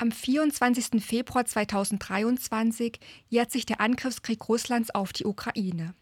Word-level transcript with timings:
Am 0.00 0.12
24. 0.12 1.04
Februar 1.04 1.44
2023 1.44 2.98
jährt 3.28 3.50
sich 3.52 3.66
der 3.66 3.82
Angriffskrieg 3.82 4.48
Russlands 4.48 4.94
auf 4.94 5.12
die 5.12 5.26
Ukraine. 5.26 5.92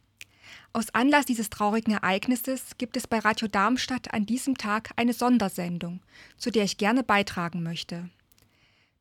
Aus 0.73 0.95
Anlass 0.95 1.26
dieses 1.26 1.50
traurigen 1.50 1.94
Ereignisses 1.94 2.76
gibt 2.79 2.97
es 2.97 3.08
bei 3.08 3.19
Radio 3.19 3.49
Darmstadt 3.49 4.15
an 4.15 4.25
diesem 4.25 4.57
Tag 4.57 4.91
eine 4.95 5.13
Sondersendung, 5.13 5.99
zu 6.37 6.53
der 6.53 6.63
ich 6.63 6.79
gerne 6.79 7.03
beitragen 7.03 7.65
möchte. 7.65 8.09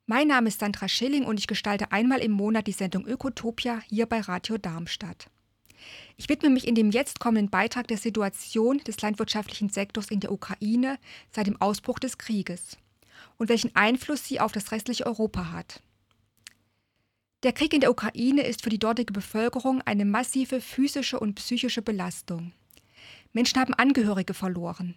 Mein 0.07 0.29
Name 0.29 0.47
ist 0.47 0.62
Sandra 0.62 0.87
Schilling 0.87 1.25
und 1.25 1.39
ich 1.39 1.45
gestalte 1.45 1.91
einmal 1.91 2.17
im 2.17 2.31
Monat 2.31 2.65
die 2.65 2.71
Sendung 2.71 3.05
Ökotopia 3.05 3.83
hier 3.87 4.07
bei 4.07 4.21
Radio 4.21 4.57
Darmstadt. 4.57 5.29
Ich 6.15 6.27
widme 6.27 6.49
mich 6.49 6.67
in 6.67 6.73
dem 6.73 6.89
jetzt 6.89 7.19
kommenden 7.19 7.51
Beitrag 7.51 7.87
der 7.87 7.97
Situation 7.97 8.79
des 8.79 8.99
landwirtschaftlichen 8.99 9.69
Sektors 9.69 10.09
in 10.09 10.21
der 10.21 10.31
Ukraine 10.31 10.97
seit 11.31 11.45
dem 11.45 11.61
Ausbruch 11.61 11.99
des 11.99 12.17
Krieges 12.17 12.79
und 13.38 13.49
welchen 13.49 13.76
Einfluss 13.76 14.26
sie 14.26 14.40
auf 14.40 14.51
das 14.51 14.72
restliche 14.72 15.06
Europa 15.06 15.51
hat. 15.51 15.81
Der 17.44 17.53
Krieg 17.53 17.73
in 17.73 17.81
der 17.81 17.91
Ukraine 17.91 18.41
ist 18.41 18.63
für 18.63 18.70
die 18.70 18.80
dortige 18.80 19.13
Bevölkerung 19.13 19.81
eine 19.84 20.05
massive 20.05 20.59
physische 20.59 21.20
und 21.20 21.35
psychische 21.35 21.84
Belastung. 21.84 22.52
Menschen 23.31 23.59
haben 23.59 23.75
Angehörige 23.75 24.34
verloren. 24.34 24.95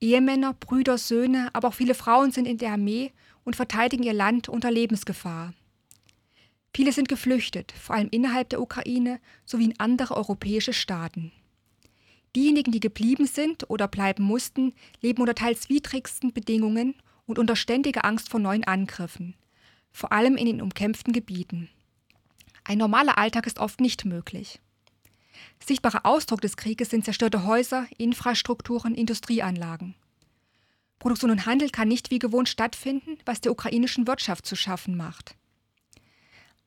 Ehemänner, 0.00 0.54
Brüder, 0.54 0.98
Söhne, 0.98 1.50
aber 1.52 1.68
auch 1.68 1.74
viele 1.74 1.94
Frauen 1.94 2.32
sind 2.32 2.46
in 2.46 2.58
der 2.58 2.72
Armee 2.72 3.12
und 3.44 3.56
verteidigen 3.56 4.02
ihr 4.02 4.14
Land 4.14 4.48
unter 4.48 4.70
Lebensgefahr. 4.70 5.52
Viele 6.74 6.92
sind 6.92 7.08
geflüchtet, 7.08 7.72
vor 7.72 7.94
allem 7.94 8.08
innerhalb 8.10 8.48
der 8.48 8.60
Ukraine 8.60 9.20
sowie 9.44 9.66
in 9.66 9.78
andere 9.78 10.16
europäische 10.16 10.72
Staaten. 10.72 11.32
Diejenigen, 12.34 12.72
die 12.72 12.80
geblieben 12.80 13.26
sind 13.26 13.70
oder 13.70 13.86
bleiben 13.86 14.24
mussten, 14.24 14.74
leben 15.00 15.20
unter 15.20 15.36
teils 15.36 15.68
widrigsten 15.68 16.32
Bedingungen 16.32 16.94
und 17.26 17.38
unter 17.38 17.56
ständiger 17.56 18.04
Angst 18.04 18.28
vor 18.28 18.40
neuen 18.40 18.64
Angriffen, 18.64 19.34
vor 19.92 20.12
allem 20.12 20.36
in 20.36 20.46
den 20.46 20.62
umkämpften 20.62 21.12
Gebieten. 21.12 21.68
Ein 22.64 22.78
normaler 22.78 23.18
Alltag 23.18 23.46
ist 23.46 23.58
oft 23.58 23.80
nicht 23.80 24.04
möglich. 24.04 24.60
Sichtbarer 25.64 26.06
Ausdruck 26.06 26.40
des 26.40 26.56
Krieges 26.56 26.90
sind 26.90 27.04
zerstörte 27.04 27.44
Häuser, 27.44 27.86
Infrastrukturen, 27.98 28.94
Industrieanlagen. 28.94 29.94
Produktion 30.98 31.30
und 31.30 31.46
Handel 31.46 31.70
kann 31.70 31.88
nicht 31.88 32.10
wie 32.10 32.18
gewohnt 32.18 32.48
stattfinden, 32.48 33.18
was 33.26 33.40
der 33.40 33.52
ukrainischen 33.52 34.06
Wirtschaft 34.06 34.46
zu 34.46 34.56
schaffen 34.56 34.96
macht. 34.96 35.36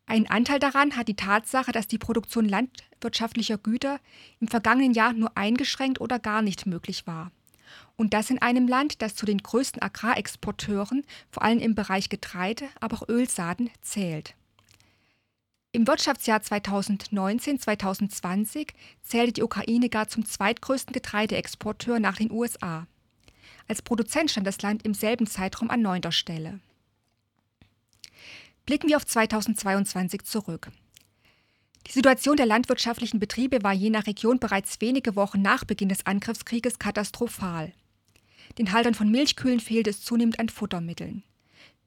Ein 0.06 0.30
Anteil 0.30 0.60
daran 0.60 0.96
hat 0.96 1.08
die 1.08 1.16
Tatsache, 1.16 1.72
dass 1.72 1.88
die 1.88 1.98
Produktion 1.98 2.48
landwirtschaftlicher 2.48 3.58
Güter 3.58 4.00
im 4.40 4.48
vergangenen 4.48 4.94
Jahr 4.94 5.14
nur 5.14 5.36
eingeschränkt 5.36 6.00
oder 6.00 6.18
gar 6.18 6.42
nicht 6.42 6.66
möglich 6.66 7.08
war. 7.08 7.32
Und 7.96 8.14
das 8.14 8.30
in 8.30 8.42
einem 8.42 8.68
Land, 8.68 9.02
das 9.02 9.16
zu 9.16 9.26
den 9.26 9.40
größten 9.40 9.82
Agrarexporteuren, 9.82 11.04
vor 11.32 11.44
allem 11.44 11.60
im 11.60 11.76
Bereich 11.76 12.10
Getreide, 12.10 12.66
aber 12.80 12.98
auch 12.98 13.10
Ölsaaten, 13.10 13.70
zählt. 13.82 14.36
Im 15.72 15.86
Wirtschaftsjahr 15.86 16.40
2019-2020 16.40 18.70
zählte 19.04 19.34
die 19.34 19.44
Ukraine 19.44 19.90
gar 19.90 20.08
zum 20.08 20.26
zweitgrößten 20.26 20.94
Getreideexporteur 20.94 22.00
nach 22.00 22.18
den 22.18 22.32
USA. 22.32 22.88
Als 23.68 23.82
Produzent 23.82 24.32
stand 24.32 24.48
das 24.48 24.62
Land 24.62 24.86
im 24.86 24.94
selben 24.94 25.28
Zeitraum 25.28 25.70
an 25.70 25.82
neunter 25.82 26.12
Stelle. 26.12 26.60
Blicken 28.66 28.90
wir 28.90 28.98
auf 28.98 29.06
2022 29.06 30.24
zurück. 30.24 30.72
Die 31.88 31.94
Situation 31.94 32.36
der 32.36 32.46
landwirtschaftlichen 32.46 33.18
Betriebe 33.18 33.64
war 33.64 33.72
je 33.72 33.90
nach 33.90 34.08
Region 34.08 34.40
bereits 34.40 34.82
wenige 34.82 35.16
Wochen 35.16 35.42
nach 35.42 35.64
Beginn 35.64 35.88
des 35.88 36.06
Angriffskrieges 36.06 36.80
katastrophal. 36.80 37.72
Den 38.58 38.74
Haltern 38.74 38.94
von 38.94 39.10
Milchkühlen 39.10 39.62
fehlte 39.62 39.92
es 39.92 40.02
zunehmend 40.02 40.38
an 40.38 40.50
Futtermitteln. 40.50 41.24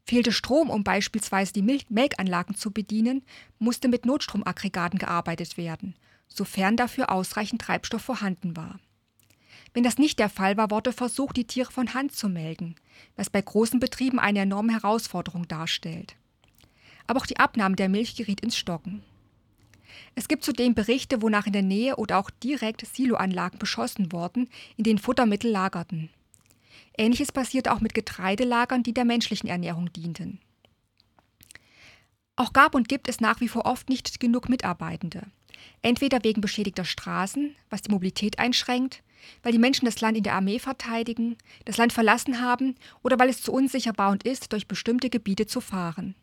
Fehlte 0.04 0.32
Strom, 0.32 0.70
um 0.70 0.84
beispielsweise 0.84 1.52
die 1.52 1.60
Mil 1.60 1.82
Melkanlagen 1.90 2.54
zu 2.54 2.70
bedienen, 2.70 3.22
musste 3.58 3.88
mit 3.88 4.06
Notstromaggregaten 4.06 4.98
gearbeitet 4.98 5.58
werden, 5.58 5.94
sofern 6.28 6.78
dafür 6.78 7.12
ausreichend 7.12 7.60
Treibstoff 7.60 8.00
vorhanden 8.00 8.56
war. 8.56 8.80
Wenn 9.74 9.84
das 9.84 9.98
nicht 9.98 10.18
der 10.18 10.30
Fall 10.30 10.56
war, 10.56 10.70
wurde 10.70 10.94
versucht, 10.94 11.36
die 11.36 11.46
Tiere 11.46 11.70
von 11.70 11.92
Hand 11.92 12.12
zu 12.16 12.30
melken, 12.30 12.74
was 13.16 13.28
bei 13.28 13.42
großen 13.42 13.80
Betrieben 13.80 14.18
eine 14.18 14.40
enorme 14.40 14.72
Herausforderung 14.72 15.46
darstellt 15.46 16.16
aber 17.10 17.18
auch 17.18 17.26
die 17.26 17.40
Abnahme 17.40 17.74
der 17.74 17.88
Milch 17.88 18.14
geriet 18.14 18.40
ins 18.40 18.56
Stocken. 18.56 19.02
Es 20.14 20.28
gibt 20.28 20.44
zudem 20.44 20.74
Berichte, 20.74 21.22
wonach 21.22 21.46
in 21.46 21.52
der 21.52 21.62
Nähe 21.62 21.96
oder 21.96 22.18
auch 22.18 22.30
direkt 22.30 22.86
Siloanlagen 22.86 23.58
beschossen 23.58 24.12
wurden, 24.12 24.48
in 24.76 24.84
denen 24.84 24.98
Futtermittel 24.98 25.50
lagerten. 25.50 26.10
Ähnliches 26.96 27.32
passierte 27.32 27.72
auch 27.72 27.80
mit 27.80 27.94
Getreidelagern, 27.94 28.82
die 28.82 28.92
der 28.92 29.04
menschlichen 29.04 29.48
Ernährung 29.48 29.92
dienten. 29.92 30.40
Auch 32.36 32.52
gab 32.52 32.74
und 32.74 32.88
gibt 32.88 33.08
es 33.08 33.20
nach 33.20 33.40
wie 33.40 33.48
vor 33.48 33.66
oft 33.66 33.88
nicht 33.88 34.20
genug 34.20 34.48
Mitarbeitende. 34.48 35.22
Entweder 35.82 36.24
wegen 36.24 36.40
beschädigter 36.40 36.84
Straßen, 36.84 37.54
was 37.68 37.82
die 37.82 37.90
Mobilität 37.90 38.38
einschränkt, 38.38 39.02
weil 39.42 39.52
die 39.52 39.58
Menschen 39.58 39.84
das 39.84 40.00
Land 40.00 40.16
in 40.16 40.22
der 40.22 40.34
Armee 40.34 40.58
verteidigen, 40.58 41.36
das 41.64 41.76
Land 41.76 41.92
verlassen 41.92 42.40
haben 42.40 42.76
oder 43.02 43.18
weil 43.18 43.28
es 43.28 43.42
zu 43.42 43.52
unsicher 43.52 43.92
war 43.96 44.10
und 44.10 44.24
ist, 44.24 44.52
durch 44.52 44.66
bestimmte 44.66 45.10
Gebiete 45.10 45.46
zu 45.46 45.60
fahren. 45.60 46.14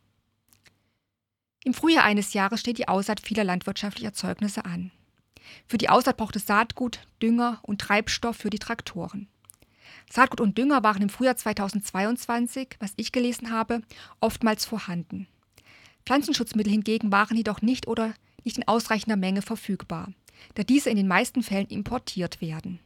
Im 1.67 1.73
Frühjahr 1.73 2.05
eines 2.05 2.31
Jahres 2.31 2.61
steht 2.61 2.77
die 2.77 2.87
Aussaat 2.87 3.19
vieler 3.19 3.43
landwirtschaftlicher 3.43 4.07
Erzeugnisse 4.07 4.63
an. 4.63 4.89
Für 5.67 5.77
die 5.77 5.89
Aussaat 5.89 6.15
braucht 6.15 6.37
es 6.37 6.45
Saatgut, 6.45 7.01
Dünger 7.21 7.59
und 7.61 7.81
Treibstoff 7.81 8.37
für 8.37 8.49
die 8.49 8.57
Traktoren. 8.57 9.27
Saatgut 10.09 10.39
und 10.39 10.57
Dünger 10.57 10.81
waren 10.83 11.01
im 11.01 11.09
Frühjahr 11.09 11.35
2022, 11.35 12.77
was 12.79 12.93
ich 12.95 13.11
gelesen 13.11 13.51
habe, 13.51 13.81
oftmals 14.21 14.63
vorhanden. 14.63 15.27
Pflanzenschutzmittel 16.05 16.71
hingegen 16.71 17.11
waren 17.11 17.35
jedoch 17.35 17.61
nicht 17.61 17.85
oder 17.85 18.13
nicht 18.45 18.57
in 18.57 18.65
ausreichender 18.65 19.17
Menge 19.17 19.41
verfügbar, 19.41 20.13
da 20.55 20.63
diese 20.63 20.89
in 20.89 20.95
den 20.95 21.09
meisten 21.09 21.43
Fällen 21.43 21.67
importiert 21.67 22.39
werden. 22.39 22.79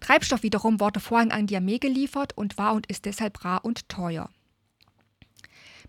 Treibstoff 0.00 0.42
wiederum 0.42 0.80
wurde 0.80 0.98
vorhin 0.98 1.30
an 1.30 1.46
die 1.46 1.54
Armee 1.54 1.78
geliefert 1.78 2.36
und 2.36 2.58
war 2.58 2.74
und 2.74 2.88
ist 2.88 3.04
deshalb 3.04 3.44
rar 3.44 3.64
und 3.64 3.88
teuer. 3.88 4.28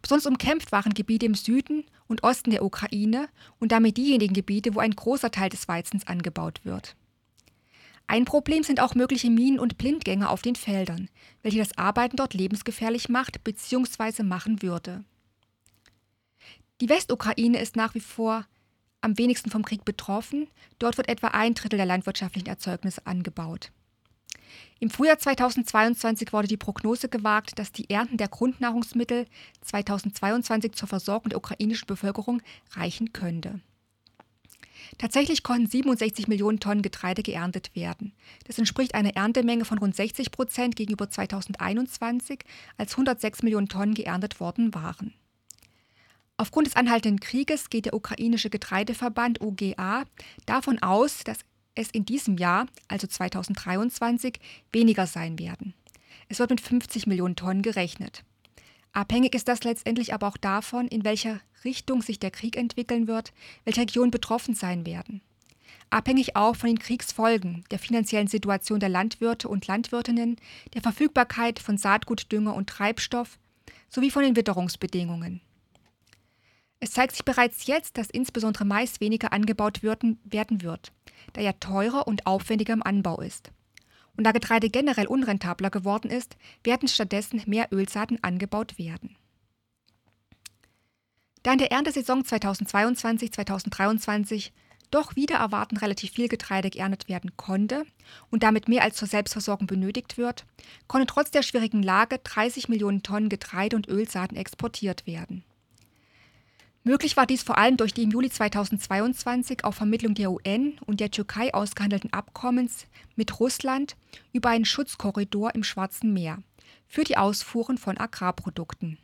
Besonders 0.02 0.26
umkämpft 0.26 0.72
waren 0.72 0.94
Gebiete 0.94 1.26
im 1.26 1.36
Süden 1.36 1.86
und 2.08 2.24
Osten 2.24 2.52
der 2.52 2.64
Ukraine 2.64 3.30
und 3.60 3.72
damit 3.72 3.98
diejenigen 3.98 4.34
Gebiete, 4.34 4.76
wo 4.76 4.80
ein 4.80 4.96
großer 4.96 5.32
Teil 5.32 5.50
des 5.50 5.68
Weizens 5.68 6.08
angebaut 6.08 6.62
wird. 6.64 6.96
Ein 8.08 8.24
Problem 8.24 8.64
sind 8.64 8.80
auch 8.80 8.96
mögliche 8.96 9.30
Minen 9.30 9.60
und 9.60 9.78
Blindgänger 9.78 10.30
auf 10.30 10.42
den 10.42 10.56
Feldern, 10.56 11.10
welche 11.44 11.60
das 11.60 11.78
Arbeiten 11.78 12.16
dort 12.16 12.34
lebensgefährlich 12.34 13.10
macht 13.10 13.44
bzw. 13.44 14.24
machen 14.24 14.62
würde. 14.62 15.04
Die 16.80 16.90
Westukraine 16.90 17.60
ist 17.60 17.76
nach 17.76 17.96
wie 17.96 18.00
vor 18.00 18.46
am 19.02 19.18
wenigsten 19.18 19.50
vom 19.50 19.64
Krieg 19.64 19.84
betroffen. 19.84 20.48
Dort 20.80 20.98
wird 20.98 21.10
etwa 21.10 21.28
ein 21.30 21.54
Drittel 21.54 21.78
der 21.78 21.86
landwirtschaftlichen 21.86 22.48
Erzeugnisse 22.48 23.06
angebaut. 23.06 23.72
Im 24.80 24.90
Frühjahr 24.90 25.18
2022 25.18 26.34
wurde 26.34 26.48
die 26.48 26.58
Prognose 26.58 27.10
gewagt, 27.10 27.58
dass 27.58 27.72
die 27.72 27.90
Ernten 27.90 28.18
der 28.18 28.28
Grundnahrungsmittel 28.28 29.26
2022 29.62 30.74
zur 30.74 30.88
Versorgung 30.88 31.30
der 31.30 31.40
ukrainischen 31.40 31.88
Bevölkerung 31.88 32.42
reichen 32.76 33.14
könnte. 33.14 33.60
Tatsächlich 34.98 35.44
konnten 35.44 35.68
67 35.68 36.28
Millionen 36.28 36.60
Tonnen 36.60 36.82
Getreide 36.82 37.24
geerntet 37.24 37.76
werden. 37.76 38.14
Das 38.46 38.58
entspricht 38.58 38.96
einer 38.96 39.16
Erntemenge 39.16 39.66
von 39.66 39.78
rund 39.78 39.96
60 39.96 40.32
Prozent 40.32 40.76
gegenüber 40.76 41.10
2021, 41.10 42.40
als 42.78 42.94
106 42.94 43.44
Millionen 43.44 43.70
Tonnen 43.70 43.94
geerntet 43.94 44.40
worden 44.40 44.74
waren. 44.74 45.14
Aufgrund 46.38 46.68
des 46.68 46.76
anhaltenden 46.76 47.20
Krieges 47.20 47.70
geht 47.70 47.86
der 47.86 47.96
ukrainische 47.96 48.52
Getreideverband 48.52 49.42
UGA 49.42 50.06
davon 50.46 50.80
aus, 50.80 51.24
dass 51.24 51.40
es 51.78 51.90
in 51.92 52.06
diesem 52.06 52.38
Jahr, 52.38 52.68
also 52.88 53.08
2023, 53.08 54.40
weniger 54.72 55.08
sein 55.08 55.40
werden. 55.40 55.74
Es 56.30 56.40
wird 56.40 56.50
mit 56.50 56.62
50 56.62 57.08
Millionen 57.08 57.36
Tonnen 57.36 57.62
gerechnet. 57.62 58.24
Abhängig 58.94 59.36
ist 59.36 59.48
das 59.48 59.64
letztendlich 59.64 60.14
aber 60.14 60.28
auch 60.28 60.38
davon, 60.38 60.88
in 60.88 61.04
welcher 61.04 61.40
Richtung 61.64 62.02
sich 62.02 62.20
der 62.20 62.32
Krieg 62.32 62.58
entwickeln 62.58 63.08
wird, 63.08 63.32
welche 63.64 63.82
Regionen 63.82 64.12
betroffen 64.12 64.56
sein 64.56 64.86
werden. 64.86 65.22
Abhängig 65.90 66.36
auch 66.36 66.56
von 66.56 66.68
den 66.68 66.80
Kriegsfolgen, 66.80 67.64
der 67.72 67.80
finanziellen 67.80 68.28
Situation 68.28 68.80
der 68.80 68.90
Landwirte 68.90 69.48
und 69.48 69.68
Landwirtinnen, 69.68 70.38
der 70.74 70.82
Verfügbarkeit 70.82 71.60
von 71.60 71.78
Saatgut, 71.78 72.32
Dünger 72.32 72.56
und 72.56 72.70
Treibstoff 72.70 73.38
sowie 73.90 74.12
von 74.12 74.24
den 74.24 74.36
Witterungsbedingungen. 74.36 75.42
Es 76.80 76.92
zeigt 76.92 77.14
sich 77.14 77.26
bereits 77.26 77.68
jetzt, 77.68 77.98
dass 77.98 78.10
insbesondere 78.10 78.66
Mais 78.66 79.00
weniger 79.00 79.32
angebaut 79.32 79.82
werden 79.82 80.20
wird, 80.26 80.92
da 81.34 81.42
er 81.42 81.60
teurer 81.60 82.08
und 82.08 82.26
aufwendiger 82.26 82.74
im 82.74 82.84
Anbau 82.84 83.20
ist. 83.22 83.52
Und 84.16 84.24
da 84.24 84.32
Getreide 84.32 84.70
generell 84.70 85.08
unrentabler 85.08 85.70
geworden 85.70 86.10
ist, 86.10 86.38
werden 86.64 86.88
stattdessen 86.88 87.44
mehr 87.46 87.68
Ölsaaten 87.72 88.24
angebaut 88.24 88.80
werden. 88.80 89.18
Da 91.44 91.52
in 91.54 91.60
der 91.60 91.72
Erntesaison 91.72 92.24
2022-2023 92.24 94.50
doch 94.92 95.16
wieder 95.16 95.36
erwarten 95.36 95.78
relativ 95.78 96.12
viel 96.12 96.28
Getreide 96.28 96.70
geerntet 96.70 97.10
werden 97.10 97.36
konnte 97.38 97.86
und 98.32 98.44
damit 98.44 98.68
mehr 98.68 98.84
als 98.84 98.98
zur 98.98 99.08
Selbstversorgung 99.08 99.68
benötigt 99.68 100.18
wird, 100.18 100.46
konnten 100.88 101.08
trotz 101.08 101.32
der 101.32 101.44
schwierigen 101.44 101.84
Lage 101.84 102.20
30 102.20 102.70
Millionen 102.70 103.04
Tonnen 103.04 103.30
Getreide 103.30 103.76
und 103.76 103.88
Ölsaaten 103.88 104.38
exportiert 104.38 105.06
werden. 105.06 105.44
Möglich 106.88 107.18
war 107.18 107.26
dies 107.26 107.44
vor 107.44 107.58
allem 107.58 107.76
durch 107.76 107.94
die 107.94 108.04
im 108.04 108.12
Juli 108.12 108.30
2022 108.30 109.66
auf 109.66 109.76
Vermittlung 109.76 110.14
der 110.14 110.32
UN 110.32 110.80
und 110.86 111.02
der 111.02 111.12
Türkei 111.12 111.54
ausgehandelten 111.54 112.14
Abkommens 112.14 112.88
mit 113.18 113.42
Russland 113.42 113.98
über 114.32 114.52
einen 114.52 114.64
Schutzkorridor 114.64 115.54
im 115.54 115.66
Schwarzen 115.66 116.14
Meer 116.14 116.42
für 116.88 117.04
die 117.04 117.18
Ausfuhren 117.18 117.78
von 117.78 117.98
Agrarprodukten. 117.98 119.00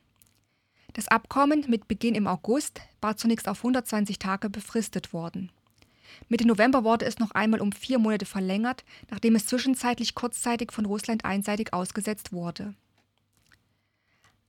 Das 0.94 1.09
Abkommen 1.09 1.65
mit 1.68 1.89
Beginn 1.89 2.15
im 2.15 2.25
August 2.25 2.80
war 3.01 3.18
zunächst 3.18 3.50
auf 3.50 3.57
120 3.57 4.18
Tage 4.18 4.50
befristet 4.50 5.12
worden. 5.12 5.51
Mitte 6.29 6.47
November 6.47 6.86
wurde 6.86 7.03
es 7.03 7.19
noch 7.19 7.31
einmal 7.31 7.59
um 7.59 7.74
vier 7.74 8.00
Monate 8.00 8.25
verlängert, 8.25 8.86
nachdem 9.12 9.36
es 9.36 9.45
zwischenzeitlich 9.45 10.15
kurzzeitig 10.15 10.71
von 10.71 10.86
Russland 10.86 11.25
einseitig 11.25 11.74
ausgesetzt 11.74 12.31
wurde. 12.31 12.75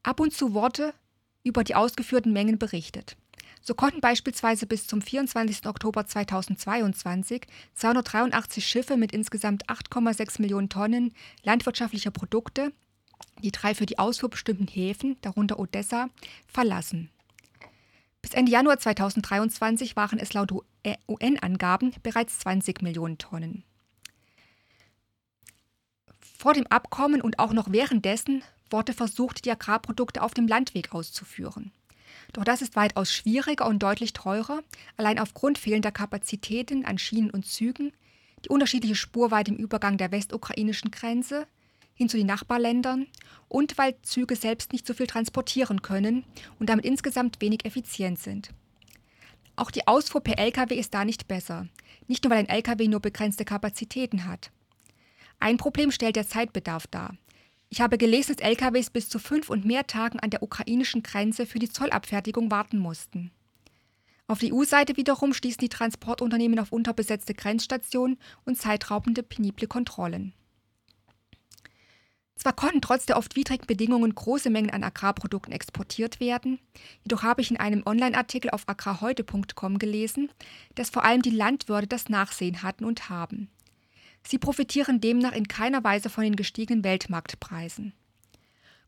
Ab 0.05 0.21
und 0.21 0.33
zu 0.33 0.55
wurde 0.55 0.95
über 1.43 1.65
die 1.65 1.75
ausgeführten 1.75 2.33
Mengen 2.33 2.61
berichtet. 2.61 3.17
So 3.67 3.75
konnten 3.75 4.01
beispielsweise 4.01 4.67
bis 4.67 4.87
zum 4.87 5.01
24. 5.01 5.67
Oktober 5.67 6.07
2022 6.07 7.47
283 7.75 8.65
Schiffe 8.65 8.97
mit 8.97 9.13
insgesamt 9.13 9.67
8,6 9.69 10.41
Millionen 10.41 10.69
Tonnen 10.69 11.15
landwirtschaftlicher 11.43 12.11
Produkte 12.11 12.73
die 13.43 13.53
drei 13.53 13.75
für 13.75 13.87
die 13.87 13.99
Ausfuhr 13.99 14.31
bestimmten 14.31 14.67
Häfen, 14.67 15.17
darunter 15.21 15.59
Odessa, 15.59 16.09
verlassen. 16.47 17.11
Bis 18.23 18.33
Ende 18.33 18.53
Januar 18.53 18.79
2023 18.79 19.97
waren 19.97 20.19
es 20.19 20.33
laut 20.33 20.53
UN-Angaben 21.09 21.95
bereits 22.03 22.39
20 22.41 22.83
Millionen 22.83 23.19
Tonnen. 23.19 23.65
Vor 26.39 26.55
dem 26.55 26.67
Abkommen 26.69 27.21
und 27.21 27.39
auch 27.39 27.53
noch 27.53 27.71
währenddessen 27.71 28.43
wurde 28.71 28.93
versucht, 28.93 29.45
die 29.45 29.51
Agrarprodukte 29.51 30.23
auf 30.23 30.35
dem 30.35 30.49
Landweg 30.49 30.95
auszuführen. 30.95 31.73
Doch 32.33 32.45
das 32.45 32.63
ist 32.63 32.77
weitaus 32.77 33.13
schwieriger 33.13 33.67
und 33.67 33.83
deutlich 33.83 34.13
teurer, 34.13 34.63
allein 34.97 35.19
aufgrund 35.19 35.59
fehlender 35.59 35.93
Kapazitäten 35.93 36.85
an 36.85 36.99
Schienen 36.99 37.31
und 37.31 37.47
Zügen, 37.47 37.93
die 38.45 38.49
unterschiedliche 38.49 38.95
Spurweite 38.95 39.51
im 39.53 39.57
Übergang 39.57 39.97
der 39.97 40.13
westukrainischen 40.13 40.91
Grenze, 40.91 41.47
hin 41.95 42.09
zu 42.09 42.17
den 42.17 42.27
Nachbarländern 42.27 43.07
und 43.49 43.79
weil 43.79 43.95
Züge 44.03 44.37
selbst 44.37 44.73
nicht 44.73 44.87
so 44.87 44.95
viel 44.95 45.07
transportieren 45.07 45.83
können 45.83 46.25
und 46.59 46.69
damit 46.69 46.85
insgesamt 46.85 47.41
wenig 47.41 47.65
effizient 47.65 48.19
sind. 48.19 48.51
Auch 49.57 49.71
die 49.71 49.87
Ausfuhr 49.87 50.21
per 50.21 50.39
Lkw 50.39 50.75
ist 50.75 50.95
da 50.95 51.05
nicht 51.05 51.29
besser, 51.29 51.69
nicht 52.09 52.25
nur 52.25 52.33
weil 52.33 52.41
ein 52.41 52.49
Lkw 52.49 52.89
nur 52.89 53.01
begrenzte 53.01 53.45
Kapazitäten 53.45 54.27
hat. 54.27 54.51
Ein 55.39 55.57
Problem 55.57 55.91
stellt 55.91 56.17
der 56.17 56.27
Zeitbedarf 56.27 56.87
dar. 56.89 57.17
Ich 57.75 57.81
habe 57.81 57.99
gelesen, 57.99 58.37
dass 58.37 58.47
LKWs 58.47 58.91
bis 58.91 59.09
zu 59.09 59.19
fünf 59.19 59.50
und 59.50 59.65
mehr 59.65 59.85
Tagen 59.88 60.21
an 60.21 60.31
der 60.31 60.44
ukrainischen 60.44 61.03
Grenze 61.03 61.44
für 61.44 61.59
die 61.59 61.69
Zollabfertigung 61.69 62.53
warten 62.53 62.79
mussten. 62.79 63.32
Auf 64.29 64.38
der 64.38 64.55
EU-Seite 64.55 64.97
wiederum 64.97 65.35
stießen 65.35 65.59
die 65.59 65.69
Transportunternehmen 65.69 66.61
auf 66.61 66.71
unterbesetzte 66.71 67.35
Grenzstationen 67.35 68.17
und 68.44 68.56
zeitraubende 68.59 69.25
penible 69.25 69.67
Kontrollen. 69.67 70.35
Zwar 72.37 72.53
konnten 72.53 72.81
trotz 72.81 73.06
der 73.06 73.17
oft 73.17 73.35
widrigen 73.35 73.67
Bedingungen 73.67 74.15
große 74.15 74.50
Mengen 74.50 74.70
an 74.70 74.85
Agrarprodukten 74.85 75.53
exportiert 75.53 76.20
werden, 76.20 76.61
jedoch 77.03 77.25
habe 77.25 77.41
ich 77.41 77.50
in 77.50 77.56
einem 77.56 77.82
Online-Artikel 77.85 78.50
auf 78.50 78.69
agrarheute.com 78.69 79.81
gelesen, 79.81 80.31
dass 80.77 80.91
vor 80.91 81.05
allem 81.05 81.23
die 81.23 81.31
Landwirte 81.31 81.88
das 81.88 82.09
Nachsehen 82.09 82.62
hatten 82.62 82.85
und 82.85 83.09
haben. 83.11 83.50
Sie 84.26 84.38
profitieren 84.38 85.00
demnach 85.00 85.32
in 85.32 85.49
keiner 85.49 85.85
Weise 85.85 86.09
von 86.09 86.25
den 86.25 86.37
gestiegenen 86.37 86.85
Weltmarktpreisen. 86.85 87.93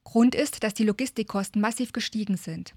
Grund 0.05 0.35
ist, 0.35 0.63
dass 0.63 0.75
die 0.75 0.85
Logistikkosten 0.85 1.61
massiv 1.61 1.93
gestiegen 1.93 2.37
sind. 2.37 2.75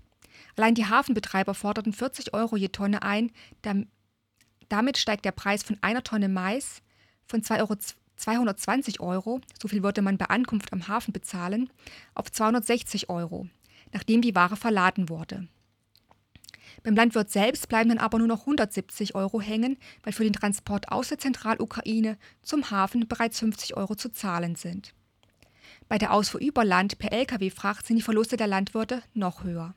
Allein 0.56 0.75
die 0.75 0.85
Hafenbetreiber 0.85 1.53
forderten 1.53 1.94
40 1.94 2.33
Euro 2.33 2.57
je 2.57 2.69
Tonne 2.69 3.03
ein, 3.03 3.31
damit 3.61 4.97
steigt 4.97 5.25
der 5.25 5.31
Preis 5.31 5.63
von 5.63 5.77
einer 5.81 6.03
Tonne 6.03 6.27
Mais 6.27 6.81
von 7.25 7.41
2,20 7.41 7.59
Euro 7.59 7.77
220 8.19 9.00
Euro, 9.00 9.39
so 9.62 9.67
viel 9.69 9.81
würde 9.81 10.01
man 10.01 10.17
bei 10.17 10.25
Ankunft 10.25 10.73
am 10.73 10.88
Hafen 10.88 11.13
bezahlen, 11.13 11.69
auf 12.15 12.29
260 12.29 13.09
Euro, 13.09 13.47
nachdem 13.94 14.21
die 14.21 14.35
Ware 14.35 14.57
verladen 14.57 15.07
wurde. 15.07 15.47
Beim 16.83 16.95
Landwirt 16.95 17.29
selbst 17.29 17.67
bleiben 17.67 17.89
dann 17.89 17.97
aber 17.97 18.19
nur 18.19 18.27
noch 18.27 18.41
170 18.41 19.15
Euro 19.15 19.41
hängen, 19.41 19.77
weil 20.03 20.13
für 20.13 20.23
den 20.23 20.33
Transport 20.33 20.91
aus 20.91 21.09
der 21.09 21.17
Zentralukraine 21.17 22.17
zum 22.41 22.71
Hafen 22.71 23.07
bereits 23.07 23.39
50 23.39 23.75
Euro 23.75 23.95
zu 23.95 24.11
zahlen 24.11 24.55
sind. 24.55 24.93
Bei 25.87 25.97
der 25.97 26.13
Ausfuhr 26.13 26.41
über 26.41 26.63
Land 26.63 26.99
per 26.99 27.11
Lkw-Fracht 27.11 27.85
sind 27.85 27.97
die 27.97 28.01
Verluste 28.03 28.37
der 28.37 28.47
Landwirte 28.47 29.01
noch 29.13 29.43
höher. 29.43 29.75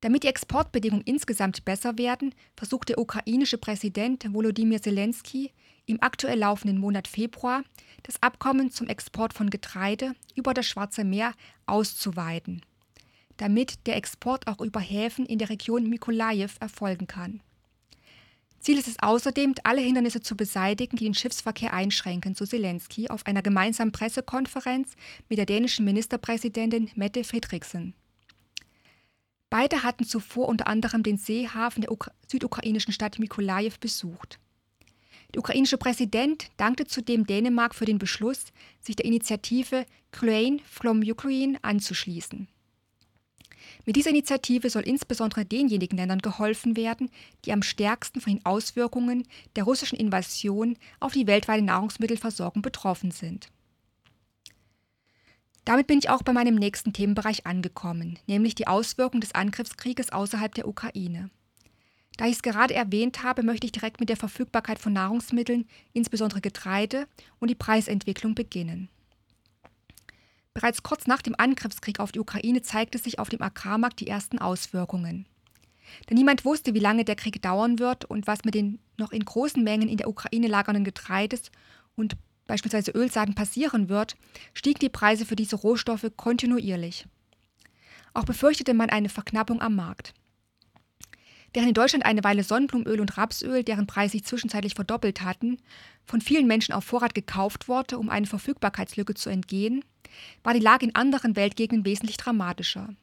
Damit 0.00 0.22
die 0.22 0.28
Exportbedingungen 0.28 1.06
insgesamt 1.06 1.64
besser 1.64 1.96
werden, 1.96 2.34
versucht 2.56 2.90
der 2.90 2.98
ukrainische 2.98 3.56
Präsident 3.56 4.26
Volodymyr 4.34 4.82
Zelensky 4.82 5.50
im 5.86 6.02
aktuell 6.02 6.38
laufenden 6.38 6.78
Monat 6.78 7.08
Februar 7.08 7.62
das 8.02 8.22
Abkommen 8.22 8.70
zum 8.70 8.86
Export 8.88 9.32
von 9.32 9.48
Getreide 9.48 10.14
über 10.34 10.52
das 10.52 10.66
Schwarze 10.66 11.04
Meer 11.04 11.32
auszuweiten, 11.64 12.60
damit 13.36 13.86
der 13.86 13.96
Export 13.96 14.46
auch 14.46 14.60
über 14.60 14.80
Häfen 14.80 15.26
in 15.26 15.38
der 15.38 15.50
Region 15.50 15.88
Mikolajew 15.88 16.50
erfolgen 16.60 17.06
kann. 17.06 17.40
Ziel 18.64 18.78
ist 18.78 18.88
es 18.88 18.98
außerdem, 18.98 19.54
alle 19.62 19.82
Hindernisse 19.82 20.22
zu 20.22 20.36
beseitigen, 20.36 20.96
die 20.96 21.04
den 21.04 21.12
Schiffsverkehr 21.12 21.74
einschränken, 21.74 22.34
so 22.34 22.46
Zelensky 22.46 23.10
auf 23.10 23.26
einer 23.26 23.42
gemeinsamen 23.42 23.92
Pressekonferenz 23.92 24.94
mit 25.28 25.38
der 25.38 25.44
dänischen 25.44 25.84
Ministerpräsidentin 25.84 26.90
Mette 26.94 27.24
Fredriksen. 27.24 27.92
Beide 29.50 29.82
hatten 29.82 30.04
zuvor 30.04 30.48
unter 30.48 30.66
anderem 30.66 31.02
den 31.02 31.18
Seehafen 31.18 31.82
der 31.82 31.94
südukrainischen 32.26 32.94
Stadt 32.94 33.18
Mikolajew 33.18 33.74
besucht. 33.78 34.40
Der 35.34 35.40
ukrainische 35.40 35.76
Präsident 35.76 36.50
dankte 36.56 36.86
zudem 36.86 37.26
Dänemark 37.26 37.74
für 37.74 37.84
den 37.84 37.98
Beschluss, 37.98 38.46
sich 38.80 38.96
der 38.96 39.04
Initiative 39.04 39.84
Grain 40.10 40.60
from 40.64 41.02
Ukraine 41.02 41.58
anzuschließen. 41.62 42.48
Mit 43.86 43.96
dieser 43.96 44.10
Initiative 44.10 44.70
soll 44.70 44.82
insbesondere 44.82 45.44
denjenigen 45.44 45.98
Ländern 45.98 46.20
geholfen 46.20 46.76
werden, 46.76 47.10
die 47.44 47.52
am 47.52 47.62
stärksten 47.62 48.20
von 48.20 48.34
den 48.34 48.46
Auswirkungen 48.46 49.26
der 49.56 49.64
russischen 49.64 49.98
Invasion 49.98 50.76
auf 51.00 51.12
die 51.12 51.26
weltweite 51.26 51.64
Nahrungsmittelversorgung 51.64 52.62
betroffen 52.62 53.10
sind. 53.10 53.48
Damit 55.64 55.86
bin 55.86 55.98
ich 55.98 56.10
auch 56.10 56.22
bei 56.22 56.32
meinem 56.32 56.56
nächsten 56.56 56.92
Themenbereich 56.92 57.46
angekommen, 57.46 58.18
nämlich 58.26 58.54
die 58.54 58.66
Auswirkungen 58.66 59.22
des 59.22 59.34
Angriffskrieges 59.34 60.12
außerhalb 60.12 60.54
der 60.54 60.68
Ukraine. 60.68 61.30
Da 62.16 62.26
ich 62.26 62.36
es 62.36 62.42
gerade 62.42 62.74
erwähnt 62.74 63.22
habe, 63.22 63.42
möchte 63.42 63.66
ich 63.66 63.72
direkt 63.72 63.98
mit 63.98 64.08
der 64.08 64.16
Verfügbarkeit 64.16 64.78
von 64.78 64.92
Nahrungsmitteln, 64.92 65.66
insbesondere 65.92 66.40
Getreide, 66.40 67.08
und 67.40 67.50
die 67.50 67.56
Preisentwicklung 67.56 68.34
beginnen. 68.34 68.88
Bereits 70.54 70.84
kurz 70.84 71.08
nach 71.08 71.20
dem 71.20 71.34
Angriffskrieg 71.36 71.98
auf 71.98 72.12
die 72.12 72.20
Ukraine 72.20 72.62
zeigte 72.62 72.98
sich 72.98 73.18
auf 73.18 73.28
dem 73.28 73.42
Agrarmarkt 73.42 73.98
die 73.98 74.06
ersten 74.06 74.38
Auswirkungen. 74.38 75.26
Da 76.06 76.14
niemand 76.14 76.44
wusste, 76.44 76.74
wie 76.74 76.80
lange 76.80 77.04
der 77.04 77.16
Krieg 77.16 77.42
dauern 77.42 77.80
wird 77.80 78.04
und 78.04 78.26
was 78.26 78.44
mit 78.44 78.54
den 78.54 78.78
noch 78.96 79.10
in 79.10 79.24
großen 79.24 79.62
Mengen 79.62 79.88
in 79.88 79.96
der 79.96 80.08
Ukraine 80.08 80.46
lagernden 80.46 80.84
Getreides 80.84 81.50
und 81.96 82.16
beispielsweise 82.46 82.92
Ölsaaten 82.92 83.34
passieren 83.34 83.88
wird, 83.88 84.16
stiegen 84.54 84.78
die 84.78 84.88
Preise 84.88 85.26
für 85.26 85.36
diese 85.36 85.56
Rohstoffe 85.56 86.10
kontinuierlich. 86.16 87.06
Auch 88.12 88.24
befürchtete 88.24 88.74
man 88.74 88.90
eine 88.90 89.08
Verknappung 89.08 89.60
am 89.60 89.74
Markt. 89.74 90.14
Während 91.52 91.68
in 91.68 91.74
Deutschland 91.74 92.04
eine 92.04 92.22
Weile 92.24 92.44
Sonnenblumenöl 92.44 93.00
und 93.00 93.16
Rapsöl, 93.16 93.64
deren 93.64 93.86
Preise 93.86 94.12
sich 94.12 94.24
zwischenzeitlich 94.24 94.74
verdoppelt 94.74 95.22
hatten, 95.22 95.58
von 96.04 96.20
vielen 96.20 96.46
Menschen 96.46 96.74
auf 96.74 96.84
Vorrat 96.84 97.14
gekauft 97.14 97.68
wurde, 97.68 97.98
um 97.98 98.08
eine 98.08 98.26
Verfügbarkeitslücke 98.26 99.14
zu 99.14 99.30
entgehen, 99.30 99.84
war 100.42 100.54
die 100.54 100.60
Lage 100.60 100.86
in 100.86 100.94
anderen 100.94 101.36
Weltgegenden 101.36 101.84
wesentlich 101.84 102.16
dramatischer. 102.16 102.94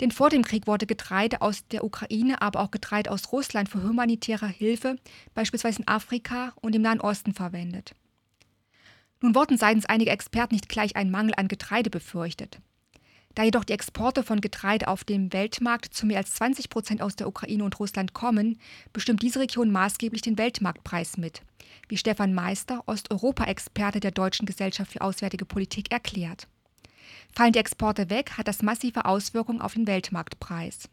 Denn 0.00 0.10
vor 0.10 0.28
dem 0.28 0.42
Krieg 0.42 0.66
wurde 0.66 0.86
Getreide 0.86 1.40
aus 1.40 1.66
der 1.68 1.82
Ukraine, 1.82 2.42
aber 2.42 2.60
auch 2.60 2.70
Getreide 2.70 3.10
aus 3.10 3.32
Russland 3.32 3.68
für 3.68 3.82
humanitäre 3.82 4.46
Hilfe, 4.46 4.96
beispielsweise 5.34 5.80
in 5.80 5.88
Afrika 5.88 6.52
und 6.60 6.74
im 6.74 6.82
Nahen 6.82 7.00
Osten, 7.00 7.32
verwendet. 7.32 7.94
Nun 9.22 9.34
wurden 9.34 9.56
seitens 9.56 9.86
einiger 9.86 10.12
Experten 10.12 10.54
nicht 10.54 10.68
gleich 10.68 10.96
ein 10.96 11.10
Mangel 11.10 11.34
an 11.36 11.48
Getreide 11.48 11.88
befürchtet. 11.88 12.60
Da 13.36 13.42
jedoch 13.42 13.64
die 13.64 13.74
Exporte 13.74 14.22
von 14.22 14.40
Getreide 14.40 14.88
auf 14.88 15.04
dem 15.04 15.30
Weltmarkt 15.30 15.92
zu 15.92 16.06
mehr 16.06 16.16
als 16.16 16.32
20 16.36 16.70
Prozent 16.70 17.02
aus 17.02 17.16
der 17.16 17.28
Ukraine 17.28 17.64
und 17.64 17.78
Russland 17.78 18.14
kommen, 18.14 18.58
bestimmt 18.94 19.20
diese 19.20 19.40
Region 19.40 19.70
maßgeblich 19.70 20.22
den 20.22 20.38
Weltmarktpreis 20.38 21.18
mit, 21.18 21.42
wie 21.86 21.98
Stefan 21.98 22.32
Meister, 22.32 22.82
Osteuropa-Experte 22.86 24.00
der 24.00 24.12
Deutschen 24.12 24.46
Gesellschaft 24.46 24.90
für 24.92 25.02
Auswärtige 25.02 25.44
Politik, 25.44 25.92
erklärt. 25.92 26.48
Fallen 27.30 27.52
die 27.52 27.58
Exporte 27.58 28.08
weg, 28.08 28.38
hat 28.38 28.48
das 28.48 28.62
massive 28.62 29.04
Auswirkungen 29.04 29.60
auf 29.60 29.74
den 29.74 29.86
Weltmarktpreis. 29.86 30.88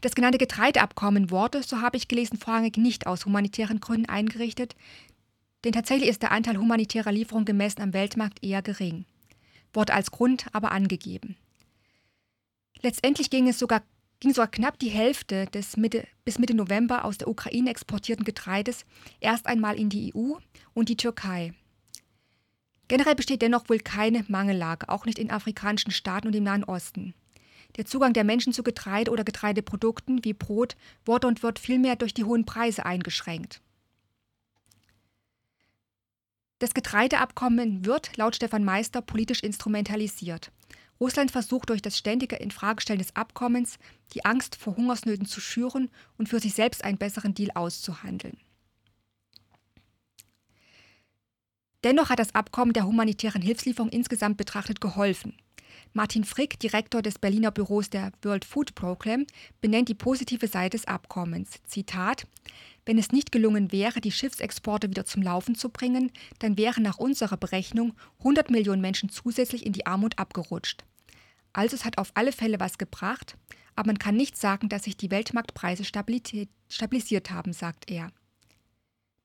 Das 0.00 0.14
genannte 0.14 0.38
Getreideabkommen 0.38 1.32
wurde, 1.32 1.64
so 1.64 1.80
habe 1.80 1.96
ich 1.96 2.06
gelesen, 2.06 2.38
vorrangig 2.38 2.76
nicht 2.76 3.08
aus 3.08 3.26
humanitären 3.26 3.80
Gründen 3.80 4.08
eingerichtet, 4.08 4.76
denn 5.64 5.72
tatsächlich 5.72 6.08
ist 6.08 6.22
der 6.22 6.30
Anteil 6.30 6.56
humanitärer 6.56 7.10
Lieferungen 7.10 7.46
gemessen 7.46 7.82
am 7.82 7.92
Weltmarkt 7.92 8.44
eher 8.44 8.62
gering, 8.62 9.04
wurde 9.78 9.94
als 9.94 10.10
Grund 10.10 10.46
aber 10.52 10.72
angegeben. 10.72 11.36
Letztendlich 12.82 13.30
ging 13.30 13.48
es 13.48 13.58
sogar 13.58 13.82
ging 14.20 14.34
sogar 14.34 14.50
knapp 14.50 14.80
die 14.80 14.88
Hälfte 14.88 15.46
des 15.46 15.76
Mitte, 15.76 16.04
bis 16.24 16.40
Mitte 16.40 16.54
November 16.54 17.04
aus 17.04 17.18
der 17.18 17.28
Ukraine 17.28 17.70
exportierten 17.70 18.24
Getreides 18.24 18.84
erst 19.20 19.46
einmal 19.46 19.78
in 19.78 19.88
die 19.88 20.12
EU 20.12 20.34
und 20.74 20.88
die 20.88 20.96
Türkei. 20.96 21.54
Generell 22.88 23.14
besteht 23.14 23.42
dennoch 23.42 23.68
wohl 23.68 23.78
keine 23.78 24.24
Mangellage, 24.26 24.88
auch 24.88 25.04
nicht 25.04 25.20
in 25.20 25.30
afrikanischen 25.30 25.92
Staaten 25.92 26.26
und 26.26 26.34
im 26.34 26.42
Nahen 26.42 26.64
Osten. 26.64 27.14
Der 27.76 27.84
Zugang 27.84 28.12
der 28.12 28.24
Menschen 28.24 28.52
zu 28.52 28.64
Getreide 28.64 29.12
oder 29.12 29.22
Getreideprodukten 29.22 30.24
wie 30.24 30.32
Brot 30.32 30.74
wurde 31.04 31.28
und 31.28 31.44
wird 31.44 31.60
vielmehr 31.60 31.94
durch 31.94 32.14
die 32.14 32.24
hohen 32.24 32.44
Preise 32.44 32.84
eingeschränkt. 32.84 33.60
Das 36.58 36.74
Getreideabkommen 36.74 37.84
wird, 37.84 38.16
laut 38.16 38.36
Stefan 38.36 38.64
Meister, 38.64 39.00
politisch 39.00 39.42
instrumentalisiert. 39.42 40.50
Russland 41.00 41.30
versucht 41.30 41.70
durch 41.70 41.82
das 41.82 41.96
ständige 41.96 42.36
Infragestellen 42.36 42.98
des 42.98 43.14
Abkommens 43.14 43.78
die 44.14 44.24
Angst 44.24 44.56
vor 44.56 44.76
Hungersnöten 44.76 45.26
zu 45.26 45.40
schüren 45.40 45.90
und 46.16 46.28
für 46.28 46.40
sich 46.40 46.54
selbst 46.54 46.82
einen 46.82 46.98
besseren 46.98 47.34
Deal 47.34 47.50
auszuhandeln. 47.54 48.36
Dennoch 51.84 52.10
hat 52.10 52.18
das 52.18 52.34
Abkommen 52.34 52.72
der 52.72 52.86
humanitären 52.86 53.40
Hilfslieferung 53.40 53.90
insgesamt 53.90 54.36
betrachtet 54.36 54.80
geholfen. 54.80 55.36
Martin 55.92 56.24
Frick, 56.24 56.58
Direktor 56.58 57.02
des 57.02 57.20
Berliner 57.20 57.52
Büros 57.52 57.88
der 57.88 58.10
World 58.22 58.44
Food 58.44 58.74
Program, 58.74 59.26
benennt 59.60 59.88
die 59.88 59.94
positive 59.94 60.48
Seite 60.48 60.76
des 60.76 60.88
Abkommens. 60.88 61.60
Zitat: 61.66 62.26
Wenn 62.88 62.96
es 62.96 63.12
nicht 63.12 63.32
gelungen 63.32 63.70
wäre, 63.70 64.00
die 64.00 64.10
Schiffsexporte 64.10 64.88
wieder 64.88 65.04
zum 65.04 65.20
Laufen 65.20 65.54
zu 65.54 65.68
bringen, 65.68 66.10
dann 66.38 66.56
wären 66.56 66.82
nach 66.82 66.96
unserer 66.96 67.36
Berechnung 67.36 67.92
100 68.20 68.50
Millionen 68.50 68.80
Menschen 68.80 69.10
zusätzlich 69.10 69.66
in 69.66 69.74
die 69.74 69.84
Armut 69.84 70.18
abgerutscht. 70.18 70.84
Also 71.52 71.76
es 71.76 71.84
hat 71.84 71.98
auf 71.98 72.12
alle 72.14 72.32
Fälle 72.32 72.60
was 72.60 72.78
gebracht, 72.78 73.36
aber 73.76 73.88
man 73.88 73.98
kann 73.98 74.16
nicht 74.16 74.38
sagen, 74.38 74.70
dass 74.70 74.84
sich 74.84 74.96
die 74.96 75.10
Weltmarktpreise 75.10 75.84
stabilisiert 75.84 77.30
haben, 77.30 77.52
sagt 77.52 77.90
er. 77.90 78.10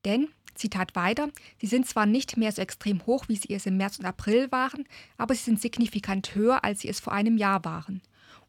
Denn, 0.03 0.27
Zitat 0.55 0.93
weiter, 0.97 1.29
sie 1.57 1.67
sind 1.67 1.87
zwar 1.87 2.05
nicht 2.05 2.35
mehr 2.35 2.51
so 2.51 2.61
extrem 2.61 3.05
hoch, 3.05 3.29
wie 3.29 3.37
sie 3.37 3.53
es 3.53 3.65
im 3.65 3.77
März 3.77 3.97
und 3.97 4.03
April 4.03 4.51
waren, 4.51 4.83
aber 5.15 5.35
sie 5.35 5.43
sind 5.43 5.61
signifikant 5.61 6.35
höher, 6.35 6.65
als 6.65 6.81
sie 6.81 6.89
es 6.89 6.99
vor 6.99 7.13
einem 7.13 7.37
Jahr 7.37 7.63
waren. 7.63 8.01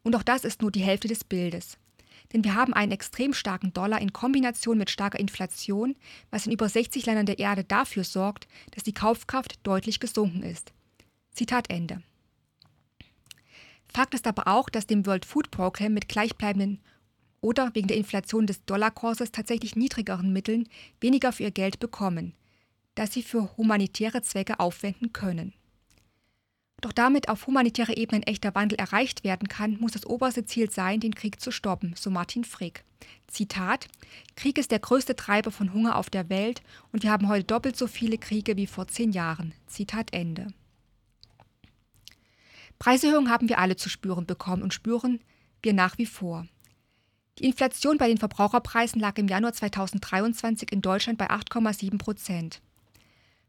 Und 0.03 0.13
auch 0.13 0.23
das 0.23 0.43
ist 0.43 0.61
nur 0.61 0.71
die 0.71 0.83
Hälfte 0.83 1.07
des 1.07 1.23
Bildes. 1.23 1.77
Denn 2.33 2.43
wir 2.43 2.55
haben 2.55 2.73
einen 2.73 2.91
extrem 2.91 3.33
starken 3.33 3.73
Dollar 3.73 4.01
in 4.01 4.13
Kombination 4.13 4.77
mit 4.77 4.89
starker 4.89 5.19
Inflation, 5.19 5.95
was 6.31 6.45
in 6.45 6.53
über 6.53 6.67
60 6.67 7.05
Ländern 7.05 7.25
der 7.25 7.39
Erde 7.39 7.63
dafür 7.63 8.03
sorgt, 8.03 8.47
dass 8.71 8.83
die 8.83 8.93
Kaufkraft 8.93 9.59
deutlich 9.63 9.99
gesunken 9.99 10.43
ist. 10.43 10.73
Zitat 11.31 11.69
Ende. 11.69 12.01
Fakt 13.87 14.13
ist 14.13 14.27
aber 14.27 14.47
auch, 14.47 14.69
dass 14.69 14.87
dem 14.87 15.05
World 15.05 15.25
Food 15.25 15.51
Program 15.51 15.93
mit 15.93 16.09
gleichbleibenden 16.09 16.81
oder 17.41 17.73
wegen 17.73 17.87
der 17.87 17.97
Inflation 17.97 18.47
des 18.47 18.65
Dollarkurses 18.65 19.31
tatsächlich 19.31 19.75
niedrigeren 19.75 20.33
Mitteln 20.33 20.67
weniger 20.99 21.31
für 21.31 21.43
ihr 21.43 21.51
Geld 21.51 21.79
bekommen, 21.79 22.33
das 22.95 23.13
sie 23.13 23.21
für 23.23 23.55
humanitäre 23.55 24.21
Zwecke 24.21 24.59
aufwenden 24.59 25.13
können. 25.13 25.53
Doch 26.81 26.91
damit 26.91 27.29
auf 27.29 27.47
humanitärer 27.47 27.97
Ebene 27.97 28.21
ein 28.21 28.27
echter 28.27 28.53
Wandel 28.53 28.77
erreicht 28.77 29.23
werden 29.23 29.47
kann, 29.47 29.77
muss 29.79 29.93
das 29.93 30.05
oberste 30.05 30.45
Ziel 30.45 30.69
sein, 30.69 30.99
den 30.99 31.15
Krieg 31.15 31.39
zu 31.41 31.51
stoppen, 31.51 31.95
so 31.97 32.09
Martin 32.09 32.43
Frick. 32.43 32.83
Zitat: 33.27 33.87
Krieg 34.35 34.57
ist 34.57 34.71
der 34.71 34.79
größte 34.79 35.15
Treiber 35.15 35.51
von 35.51 35.73
Hunger 35.73 35.95
auf 35.95 36.09
der 36.09 36.29
Welt 36.29 36.61
und 36.91 37.03
wir 37.03 37.11
haben 37.11 37.27
heute 37.27 37.45
doppelt 37.45 37.77
so 37.77 37.87
viele 37.87 38.17
Kriege 38.17 38.57
wie 38.57 38.67
vor 38.67 38.87
zehn 38.87 39.11
Jahren. 39.11 39.53
Zitat 39.67 40.13
Ende. 40.13 40.47
Preiserhöhungen 42.77 43.31
haben 43.31 43.49
wir 43.49 43.59
alle 43.59 43.77
zu 43.77 43.89
spüren 43.89 44.25
bekommen 44.25 44.61
und 44.61 44.73
spüren 44.73 45.19
wir 45.61 45.73
nach 45.73 45.97
wie 45.97 46.05
vor. 46.05 46.45
Die 47.39 47.45
Inflation 47.45 47.97
bei 47.97 48.07
den 48.07 48.17
Verbraucherpreisen 48.17 49.01
lag 49.01 49.17
im 49.17 49.27
Januar 49.27 49.53
2023 49.53 50.71
in 50.71 50.81
Deutschland 50.81 51.17
bei 51.17 51.29
8,7 51.29 51.97
Prozent. 51.97 52.61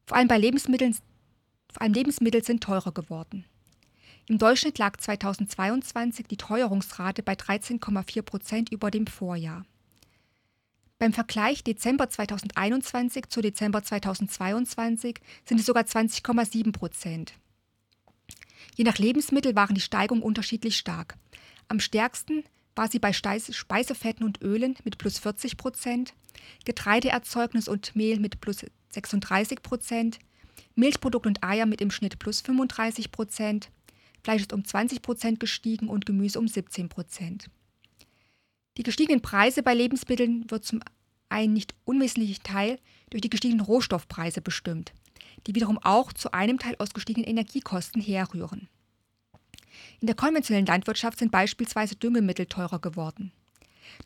Vor 0.06 0.16
allem 0.16 0.28
bei 0.28 0.38
Lebensmitteln, 0.38 0.97
vor 1.76 1.83
allem 1.83 1.92
Lebensmittel 1.92 2.42
sind 2.42 2.62
teurer 2.62 2.90
geworden. 2.90 3.45
Im 4.28 4.38
Durchschnitt 4.38 4.78
lag 4.78 4.97
2022 4.97 6.26
die 6.26 6.38
Teuerungsrate 6.38 7.23
bei 7.23 7.35
13,4 7.35 8.23
Prozent 8.23 8.73
über 8.73 8.90
dem 8.90 9.06
Vorjahr. 9.06 9.66
Beim 10.99 11.12
Vergleich 11.12 11.64
Dezember 11.64 12.09
2021 12.09 13.26
zu 13.28 13.42
Dezember 13.42 13.83
2022 13.83 15.21
sind 15.45 15.61
es 15.61 15.66
sogar 15.66 15.83
20,7 15.83 16.73
Prozent. 16.73 17.35
Je 18.75 18.85
nach 18.85 18.97
Lebensmittel 18.97 19.54
waren 19.54 19.75
die 19.75 19.83
Steigungen 19.83 20.25
unterschiedlich 20.25 20.78
stark. 20.78 21.18
Am 21.68 21.78
stärksten 21.78 22.45
war 22.75 22.88
sie 22.88 23.00
bei 23.00 23.12
Speisefetten 23.12 24.25
und 24.25 24.40
Ölen 24.40 24.76
mit 24.83 24.97
plus 24.97 25.18
40 25.18 25.59
Prozent, 25.59 26.14
Getreideerzeugnis 26.64 27.68
und 27.68 27.95
Mehl 27.95 28.18
mit 28.18 28.40
plus 28.40 28.64
36 28.92 29.62
Prozent, 29.62 30.18
Milchprodukt 30.75 31.26
und 31.26 31.42
Eier 31.44 31.66
mit 31.66 31.80
im 31.80 31.90
Schnitt 31.90 32.18
plus 32.18 32.40
35 32.40 33.12
Prozent, 33.12 33.70
Fleisch 34.26 34.42
ist 34.42 34.52
um 34.52 34.64
20 34.64 35.02
Prozent 35.02 35.38
gestiegen 35.38 35.88
und 35.88 36.04
Gemüse 36.04 36.40
um 36.40 36.48
17 36.48 36.88
Prozent. 36.88 37.48
Die 38.76 38.82
gestiegenen 38.82 39.22
Preise 39.22 39.62
bei 39.62 39.72
Lebensmitteln 39.72 40.50
wird 40.50 40.64
zum 40.64 40.80
einen 41.28 41.52
nicht 41.52 41.76
unwesentlichen 41.84 42.42
Teil 42.42 42.80
durch 43.10 43.20
die 43.20 43.30
gestiegenen 43.30 43.64
Rohstoffpreise 43.64 44.40
bestimmt, 44.40 44.92
die 45.46 45.54
wiederum 45.54 45.78
auch 45.78 46.12
zu 46.12 46.32
einem 46.32 46.58
Teil 46.58 46.75
aus 46.78 46.92
gestiegenen 46.92 47.28
Energiekosten 47.28 48.02
herrühren. 48.02 48.68
In 50.00 50.06
der 50.06 50.16
konventionellen 50.16 50.66
Landwirtschaft 50.66 51.20
sind 51.20 51.30
beispielsweise 51.30 51.94
Düngemittel 51.94 52.46
teurer 52.46 52.80
geworden. 52.80 53.30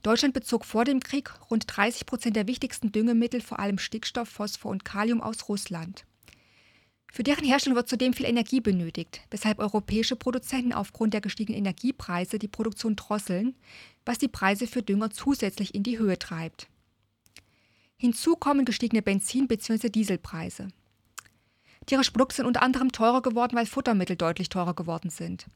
Deutschland 0.02 0.34
bezog 0.34 0.66
vor 0.66 0.84
dem 0.84 1.00
Krieg 1.00 1.32
rund 1.50 1.64
30 1.66 2.04
Prozent 2.04 2.36
der 2.36 2.46
wichtigsten 2.46 2.92
Düngemittel, 2.92 3.40
vor 3.40 3.58
allem 3.58 3.78
Stickstoff, 3.78 4.28
Phosphor 4.28 4.70
und 4.70 4.84
Kalium, 4.84 5.22
aus 5.22 5.48
Russland. 5.48 6.04
Für 7.12 7.24
deren 7.24 7.44
Herstellung 7.44 7.76
wird 7.76 7.88
zudem 7.88 8.12
viel 8.12 8.26
Energie 8.26 8.60
benötigt, 8.60 9.20
weshalb 9.30 9.58
europäische 9.58 10.16
Produzenten 10.16 10.72
aufgrund 10.72 11.12
der 11.12 11.20
gestiegenen 11.20 11.58
Energiepreise 11.58 12.38
die 12.38 12.48
Produktion 12.48 12.94
drosseln, 12.94 13.56
was 14.04 14.18
die 14.18 14.28
Preise 14.28 14.66
für 14.66 14.82
Dünger 14.82 15.10
zusätzlich 15.10 15.74
in 15.74 15.82
die 15.82 15.98
Höhe 15.98 16.18
treibt. 16.18 16.68
Hinzu 17.96 18.36
kommen 18.36 18.64
gestiegene 18.64 19.02
Benzin- 19.02 19.48
bzw. 19.48 19.90
Dieselpreise. 19.90 20.68
Tierische 21.86 22.12
Produkte 22.12 22.36
sind 22.36 22.46
unter 22.46 22.62
anderem 22.62 22.92
teurer 22.92 23.22
geworden, 23.22 23.56
weil 23.56 23.66
Futtermittel 23.66 24.16
deutlich 24.16 24.48
teurer 24.48 24.74
geworden 24.74 25.10
sind. 25.10 25.46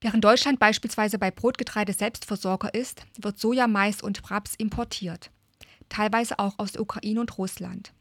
Während 0.00 0.24
Deutschland 0.24 0.60
beispielsweise 0.60 1.18
bei 1.18 1.32
Brotgetreide 1.32 1.92
Selbstversorger 1.92 2.72
ist, 2.72 3.04
wird 3.18 3.38
Soja, 3.38 3.66
Mais 3.66 4.00
und 4.00 4.30
Raps 4.30 4.54
importiert, 4.54 5.30
teilweise 5.88 6.38
auch 6.38 6.58
aus 6.58 6.72
der 6.72 6.82
Ukraine 6.82 7.20
und 7.20 7.36
Russland. 7.36 7.92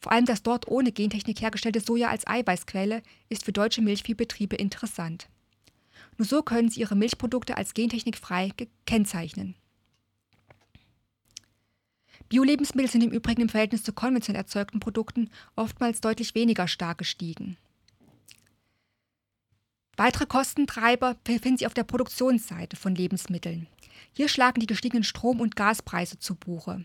Vor 0.00 0.12
allem 0.12 0.26
das 0.26 0.42
dort 0.42 0.68
ohne 0.68 0.92
Gentechnik 0.92 1.40
hergestellte 1.40 1.80
Soja 1.80 2.10
als 2.10 2.26
Eiweißquelle 2.26 3.02
ist 3.28 3.44
für 3.44 3.52
deutsche 3.52 3.82
Milchviehbetriebe 3.82 4.56
interessant. 4.56 5.28
Nur 6.18 6.26
so 6.26 6.42
können 6.42 6.68
sie 6.68 6.80
ihre 6.80 6.96
Milchprodukte 6.96 7.56
als 7.56 7.74
gentechnikfrei 7.74 8.50
kennzeichnen. 8.86 9.56
Bio-Lebensmittel 12.28 12.90
sind 12.90 13.02
im 13.02 13.10
Übrigen 13.10 13.42
im 13.42 13.48
Verhältnis 13.48 13.82
zu 13.82 13.92
konventionell 13.92 14.40
erzeugten 14.40 14.80
Produkten 14.80 15.30
oftmals 15.56 16.00
deutlich 16.00 16.34
weniger 16.34 16.68
stark 16.68 16.98
gestiegen. 16.98 17.56
Weitere 19.96 20.26
Kostentreiber 20.26 21.16
befinden 21.22 21.58
sich 21.58 21.66
auf 21.66 21.74
der 21.74 21.84
Produktionsseite 21.84 22.76
von 22.76 22.94
Lebensmitteln. 22.94 23.68
Hier 24.12 24.28
schlagen 24.28 24.60
die 24.60 24.66
gestiegenen 24.66 25.04
Strom- 25.04 25.40
und 25.40 25.54
Gaspreise 25.54 26.18
zu 26.18 26.34
Buche. 26.34 26.84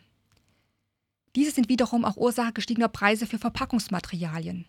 Diese 1.35 1.51
sind 1.51 1.69
wiederum 1.69 2.05
auch 2.05 2.17
Ursache 2.17 2.53
gestiegener 2.53 2.89
Preise 2.89 3.27
für 3.27 3.37
Verpackungsmaterialien. 3.37 4.65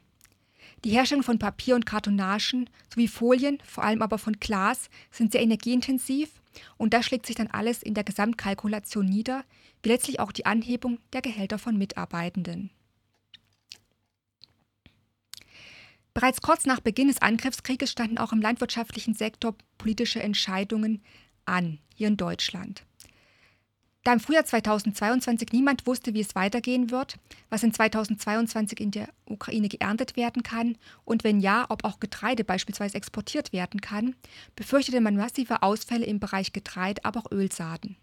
Die 0.84 0.90
Herstellung 0.90 1.22
von 1.22 1.38
Papier 1.38 1.74
und 1.74 1.84
Kartonagen 1.84 2.70
sowie 2.88 3.08
Folien, 3.08 3.58
vor 3.64 3.84
allem 3.84 4.02
aber 4.02 4.18
von 4.18 4.34
Glas, 4.40 4.88
sind 5.10 5.32
sehr 5.32 5.42
energieintensiv 5.42 6.30
und 6.78 6.94
das 6.94 7.06
schlägt 7.06 7.26
sich 7.26 7.36
dann 7.36 7.48
alles 7.48 7.82
in 7.82 7.94
der 7.94 8.04
Gesamtkalkulation 8.04 9.04
nieder, 9.04 9.44
wie 9.82 9.90
letztlich 9.90 10.20
auch 10.20 10.32
die 10.32 10.46
Anhebung 10.46 10.98
der 11.12 11.22
Gehälter 11.22 11.58
von 11.58 11.76
Mitarbeitenden. 11.76 12.70
Bereits 16.12 16.40
kurz 16.40 16.66
nach 16.66 16.80
Beginn 16.80 17.08
des 17.08 17.22
Angriffskrieges 17.22 17.92
standen 17.92 18.18
auch 18.18 18.32
im 18.32 18.42
landwirtschaftlichen 18.42 19.14
Sektor 19.14 19.54
politische 19.78 20.22
Entscheidungen 20.22 21.02
an, 21.44 21.78
hier 21.94 22.08
in 22.08 22.16
Deutschland. 22.16 22.84
Da 24.02 24.14
im 24.14 24.20
Frühjahr 24.20 24.46
2022 24.46 25.52
niemand 25.52 25.86
wusste, 25.86 26.14
wie 26.14 26.20
es 26.20 26.34
weitergehen 26.34 26.90
wird, 26.90 27.16
was 27.50 27.62
in 27.62 27.74
2022 27.74 28.80
in 28.80 28.90
der 28.92 29.10
Ukraine 29.26 29.68
geerntet 29.68 30.16
werden 30.16 30.42
kann 30.42 30.78
und 31.04 31.22
wenn 31.22 31.40
ja, 31.40 31.66
ob 31.68 31.84
auch 31.84 32.00
Getreide 32.00 32.42
beispielsweise 32.42 32.96
exportiert 32.96 33.52
werden 33.52 33.82
kann, 33.82 34.14
befürchtete 34.56 35.02
man 35.02 35.16
massive 35.16 35.62
Ausfälle 35.62 36.06
im 36.06 36.18
Bereich 36.18 36.54
Getreide, 36.54 37.04
aber 37.04 37.20
auch 37.20 37.30
Ölsaaten. 37.30 37.96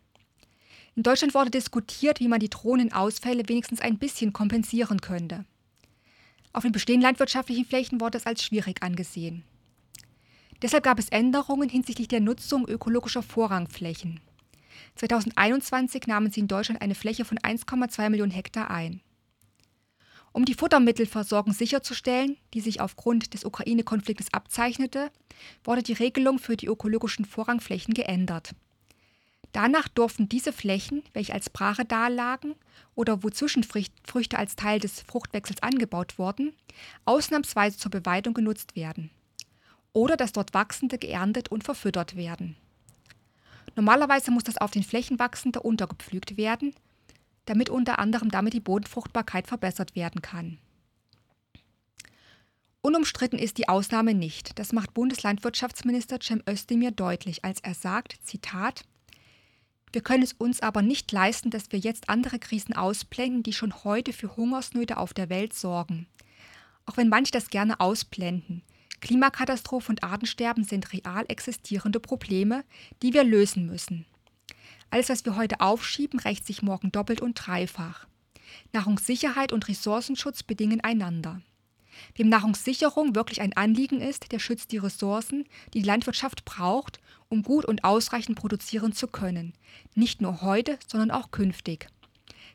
In 0.96 1.04
Deutschland 1.04 1.34
wurde 1.34 1.50
diskutiert, 1.50 2.20
wie 2.20 2.28
man 2.28 2.40
die 2.40 2.50
drohenden 2.50 2.94
Ausfälle 2.94 3.48
wenigstens 3.50 3.82
ein 3.82 3.98
bisschen 3.98 4.34
kompensieren 4.34 5.02
könnte. 5.02 5.46
Auf 6.54 6.64
den 6.64 6.72
bestehenden 6.72 7.04
landwirtschaftlichen 7.04 7.66
Flächen 7.66 8.02
wurde 8.02 8.20
es 8.20 8.26
als 8.26 8.44
schwierig 8.44 8.84
angesehen. 8.84 9.44
Deshalb 10.62 10.84
gab 10.84 10.98
es 10.98 11.10
Änderungen 11.10 11.70
hinsichtlich 11.70 12.08
der 12.08 12.20
Nutzung 12.20 12.68
ökologischer 12.68 13.22
Vorrangflächen. 13.22 14.22
2021 14.96 16.08
nahmen 16.08 16.32
sie 16.32 16.42
in 16.42 16.48
Deutschland 16.48 16.82
eine 16.82 16.96
Fläche 16.96 17.26
von 17.26 17.38
1,2 17.38 18.10
Millionen 18.10 18.32
Hektar 18.32 18.70
ein. 18.70 19.02
Um 20.34 20.46
die 20.46 20.54
Futtermittelversorgung 20.54 21.54
sicherzustellen, 21.54 22.38
die 22.54 22.62
sich 22.62 22.80
aufgrund 22.80 23.34
des 23.34 23.44
Ukraine-Konfliktes 23.44 24.34
abzeichnete, 24.34 25.10
wurde 25.64 25.82
die 25.82 25.94
Regelung 25.94 26.38
für 26.38 26.56
die 26.56 26.68
ökologischen 26.68 27.26
Vorrangflächen 27.26 27.94
geändert. 27.94 28.54
Danach 29.52 29.88
durften 29.88 30.30
diese 30.30 30.54
Flächen, 30.54 31.02
welche 31.14 31.34
als 31.34 31.50
Brache 31.50 31.86
dalagen 31.86 32.54
oder 32.94 33.24
wo 33.24 33.30
Zwischenfrüchte 33.32 34.38
als 34.38 34.56
Teil 34.56 34.80
des 34.80 35.02
Fruchtwechsels 35.02 35.64
angebaut 35.64 36.20
wurden, 36.20 36.54
ausnahmsweise 37.06 37.78
zur 37.78 37.90
Beweidung 37.90 38.36
genutzt 38.36 38.76
werden. 38.76 39.10
Oder 39.94 40.18
das 40.18 40.34
dort 40.34 40.54
Wachsende 40.54 41.00
geerntet 41.00 41.50
und 41.50 41.64
verfüttert 41.64 42.16
werden. 42.16 42.56
Normalerweise 43.78 44.32
muss 44.32 44.44
das 44.44 44.58
auf 44.58 44.72
den 44.72 44.82
Flächen 44.82 45.20
wachsende 45.20 45.62
untergepflügt 45.62 46.36
werden, 46.36 46.74
damit 47.46 47.70
unter 47.70 48.00
anderem 48.00 48.32
damit 48.32 48.54
die 48.54 48.60
Bodenfruchtbarkeit 48.60 49.48
verbessert 49.48 49.96
werden 49.96 50.24
kann. 50.24 50.58
Unumstritten 52.82 53.38
ist 53.38 53.60
die 53.60 53.70
Ausnahme 53.70 54.16
nicht. 54.16 54.58
Das 54.58 54.74
macht 54.74 54.96
Bundeslandwirtschaftsminister 54.96 56.20
Cem 56.20 56.42
Özdemir 56.50 56.90
deutlich, 56.90 57.46
als 57.46 57.60
er 57.60 57.76
sagt, 57.76 58.18
Zitat, 58.24 58.84
wir 59.92 60.02
können 60.02 60.24
es 60.24 60.34
uns 60.34 60.62
aber 60.62 60.82
nicht 60.82 61.12
leisten, 61.12 61.52
dass 61.52 61.72
wir 61.72 61.78
jetzt 61.78 62.10
andere 62.10 62.40
Krisen 62.40 62.76
ausblenden, 62.76 63.44
die 63.44 63.54
schon 63.54 63.84
heute 63.84 64.12
für 64.12 64.36
Hungersnöte 64.36 64.98
auf 64.98 65.14
der 65.14 65.30
Welt 65.30 65.54
sorgen. 65.54 66.08
Auch 66.88 66.98
wenn 66.98 67.10
manche 67.10 67.32
das 67.32 67.50
gerne 67.50 67.80
ausblenden. 67.80 68.64
Klimakatastrophe 69.02 69.92
und 69.92 70.04
Artensterben 70.04 70.64
sind 70.64 70.92
real 70.94 71.26
existierende 71.28 72.00
Probleme, 72.00 72.64
die 73.02 73.14
wir 73.14 73.24
lösen 73.24 73.68
müssen. 73.68 74.06
Alles, 74.90 75.10
was 75.10 75.26
wir 75.26 75.36
heute 75.36 75.60
aufschieben, 75.60 76.20
rächt 76.20 76.46
sich 76.46 76.62
morgen 76.62 76.92
doppelt 76.92 77.22
und 77.22 77.34
dreifach. 77.36 78.08
Nahrungssicherheit 78.74 79.52
und 79.52 79.68
Ressourcenschutz 79.68 80.44
bedingen 80.44 80.82
einander. 80.82 81.42
Wem 82.16 82.30
Nahrungssicherung 82.30 83.16
wirklich 83.16 83.42
ein 83.42 83.54
Anliegen 83.54 84.02
ist, 84.02 84.32
der 84.32 84.40
schützt 84.40 84.72
die 84.72 84.78
Ressourcen, 84.78 85.46
die 85.74 85.82
die 85.82 85.88
Landwirtschaft 85.88 86.46
braucht, 86.46 87.00
um 87.30 87.44
gut 87.44 87.66
und 87.66 87.84
ausreichend 87.84 88.38
produzieren 88.38 88.94
zu 88.94 89.08
können. 89.08 89.54
Nicht 89.96 90.22
nur 90.22 90.42
heute, 90.42 90.78
sondern 90.88 91.12
auch 91.12 91.32
künftig. 91.32 91.90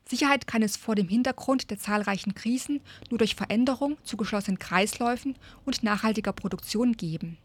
Sicherheit 0.08 0.46
kann 0.46 0.62
es 0.62 0.76
vor 0.76 0.94
dem 0.94 1.08
Hintergrund 1.08 1.70
der 1.70 1.78
zahlreichen 1.78 2.34
Krisen 2.34 2.80
nur 3.10 3.18
durch 3.18 3.34
Veränderung 3.34 3.96
zu 4.02 4.16
geschlossenen 4.16 4.58
Kreisläufen 4.58 5.36
und 5.64 5.82
nachhaltiger 5.82 6.32
Produktion 6.32 6.92
geben. 6.92 7.38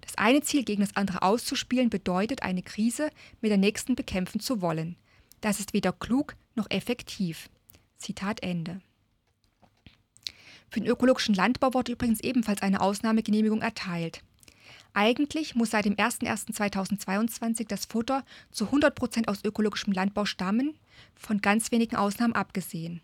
Das 0.00 0.16
eine 0.16 0.42
Ziel 0.42 0.64
gegen 0.64 0.82
das 0.82 0.96
andere 0.96 1.22
auszuspielen 1.22 1.90
bedeutet, 1.90 2.42
eine 2.42 2.62
Krise 2.62 3.10
mit 3.40 3.50
der 3.50 3.58
nächsten 3.58 3.94
bekämpfen 3.94 4.40
zu 4.40 4.60
wollen. 4.60 4.96
Das 5.40 5.60
ist 5.60 5.72
weder 5.72 5.92
klug 5.92 6.36
noch 6.54 6.70
effektiv. 6.70 7.48
Zitat 7.98 8.42
Ende. 8.42 8.80
Für 10.70 10.80
den 10.80 10.88
ökologischen 10.88 11.34
Landbau 11.34 11.74
wurde 11.74 11.92
übrigens 11.92 12.20
ebenfalls 12.20 12.62
eine 12.62 12.80
Ausnahmegenehmigung 12.80 13.60
erteilt. 13.60 14.22
Eigentlich 14.94 15.54
muss 15.54 15.70
seit 15.70 15.86
dem 15.86 15.96
01.01.2022 15.96 17.66
das 17.66 17.86
Futter 17.86 18.24
zu 18.50 18.66
100 18.66 18.94
Prozent 18.94 19.28
aus 19.28 19.44
ökologischem 19.44 19.92
Landbau 19.92 20.26
stammen, 20.26 20.74
von 21.14 21.40
ganz 21.40 21.72
wenigen 21.72 21.96
Ausnahmen 21.96 22.34
abgesehen. 22.34 23.00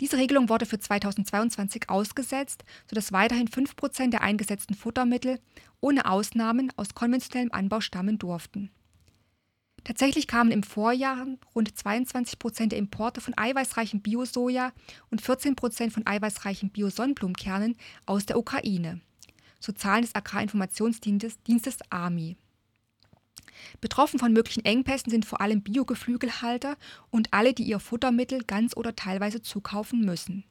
Diese 0.00 0.16
Regelung 0.16 0.48
wurde 0.48 0.64
für 0.64 0.78
2022 0.78 1.90
ausgesetzt, 1.90 2.64
sodass 2.88 3.12
weiterhin 3.12 3.48
5 3.48 3.76
Prozent 3.76 4.14
der 4.14 4.22
eingesetzten 4.22 4.74
Futtermittel 4.74 5.38
ohne 5.80 6.06
Ausnahmen 6.06 6.72
aus 6.76 6.94
konventionellem 6.94 7.52
Anbau 7.52 7.80
stammen 7.80 8.18
durften. 8.18 8.70
Tatsächlich 9.84 10.28
kamen 10.28 10.52
im 10.52 10.62
Vorjahr 10.62 11.26
rund 11.54 11.76
22 11.76 12.38
Prozent 12.38 12.72
der 12.72 12.78
Importe 12.78 13.20
von 13.20 13.36
eiweißreichem 13.36 14.00
Bio-Soja 14.00 14.72
und 15.10 15.20
14 15.20 15.56
Prozent 15.56 15.92
von 15.92 16.06
eiweißreichen 16.06 16.70
Bio-Sonnenblumenkernen 16.70 17.76
aus 18.06 18.24
der 18.24 18.38
Ukraine 18.38 19.00
so 19.62 19.72
Zahlen 19.72 20.02
des 20.02 20.14
Agrarinformationsdienstes 20.14 21.78
AMI. 21.90 22.36
Betroffen 23.80 24.18
von 24.18 24.32
möglichen 24.32 24.64
Engpässen 24.64 25.10
sind 25.10 25.24
vor 25.24 25.40
allem 25.40 25.62
Biogeflügelhalter 25.62 26.76
und 27.10 27.32
alle, 27.32 27.54
die 27.54 27.64
ihr 27.64 27.80
Futtermittel 27.80 28.42
ganz 28.44 28.76
oder 28.76 28.96
teilweise 28.96 29.40
zukaufen 29.42 30.04
müssen. 30.04 30.44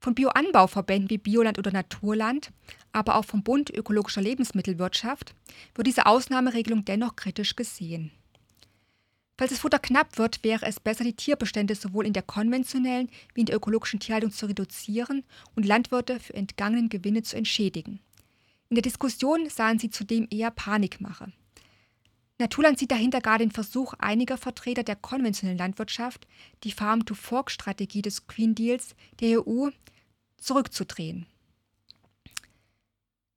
Von 0.00 0.14
Bioanbauverbänden 0.14 1.08
wie 1.08 1.18
Bioland 1.18 1.58
oder 1.58 1.72
Naturland, 1.72 2.52
aber 2.92 3.16
auch 3.16 3.24
vom 3.24 3.42
Bund 3.42 3.70
ökologischer 3.70 4.20
Lebensmittelwirtschaft 4.20 5.34
wird 5.74 5.86
diese 5.86 6.06
Ausnahmeregelung 6.06 6.84
dennoch 6.84 7.16
kritisch 7.16 7.56
gesehen. 7.56 8.10
Falls 9.36 9.50
das 9.50 9.58
Futter 9.58 9.80
knapp 9.80 10.16
wird, 10.16 10.44
wäre 10.44 10.64
es 10.66 10.78
besser, 10.78 11.02
die 11.02 11.16
Tierbestände 11.16 11.74
sowohl 11.74 12.06
in 12.06 12.12
der 12.12 12.22
konventionellen 12.22 13.10
wie 13.34 13.40
in 13.40 13.46
der 13.46 13.56
ökologischen 13.56 13.98
Tierhaltung 13.98 14.30
zu 14.30 14.46
reduzieren 14.46 15.24
und 15.56 15.66
Landwirte 15.66 16.20
für 16.20 16.34
entgangenen 16.34 16.88
Gewinne 16.88 17.22
zu 17.22 17.36
entschädigen. 17.36 18.00
In 18.68 18.76
der 18.76 18.82
Diskussion 18.82 19.48
sahen 19.48 19.78
sie 19.78 19.90
zudem 19.90 20.28
eher 20.30 20.50
Panikmache. 20.50 21.32
Naturland 22.38 22.78
sieht 22.78 22.90
dahinter 22.90 23.20
gar 23.20 23.38
den 23.38 23.50
Versuch 23.50 23.94
einiger 23.98 24.36
Vertreter 24.36 24.82
der 24.82 24.96
konventionellen 24.96 25.58
Landwirtschaft, 25.58 26.26
die 26.64 26.72
Farm-to-Fork-Strategie 26.72 28.02
des 28.02 28.26
Green 28.26 28.54
Deals 28.54 28.94
der 29.20 29.46
EU 29.46 29.68
zurückzudrehen. 30.38 31.26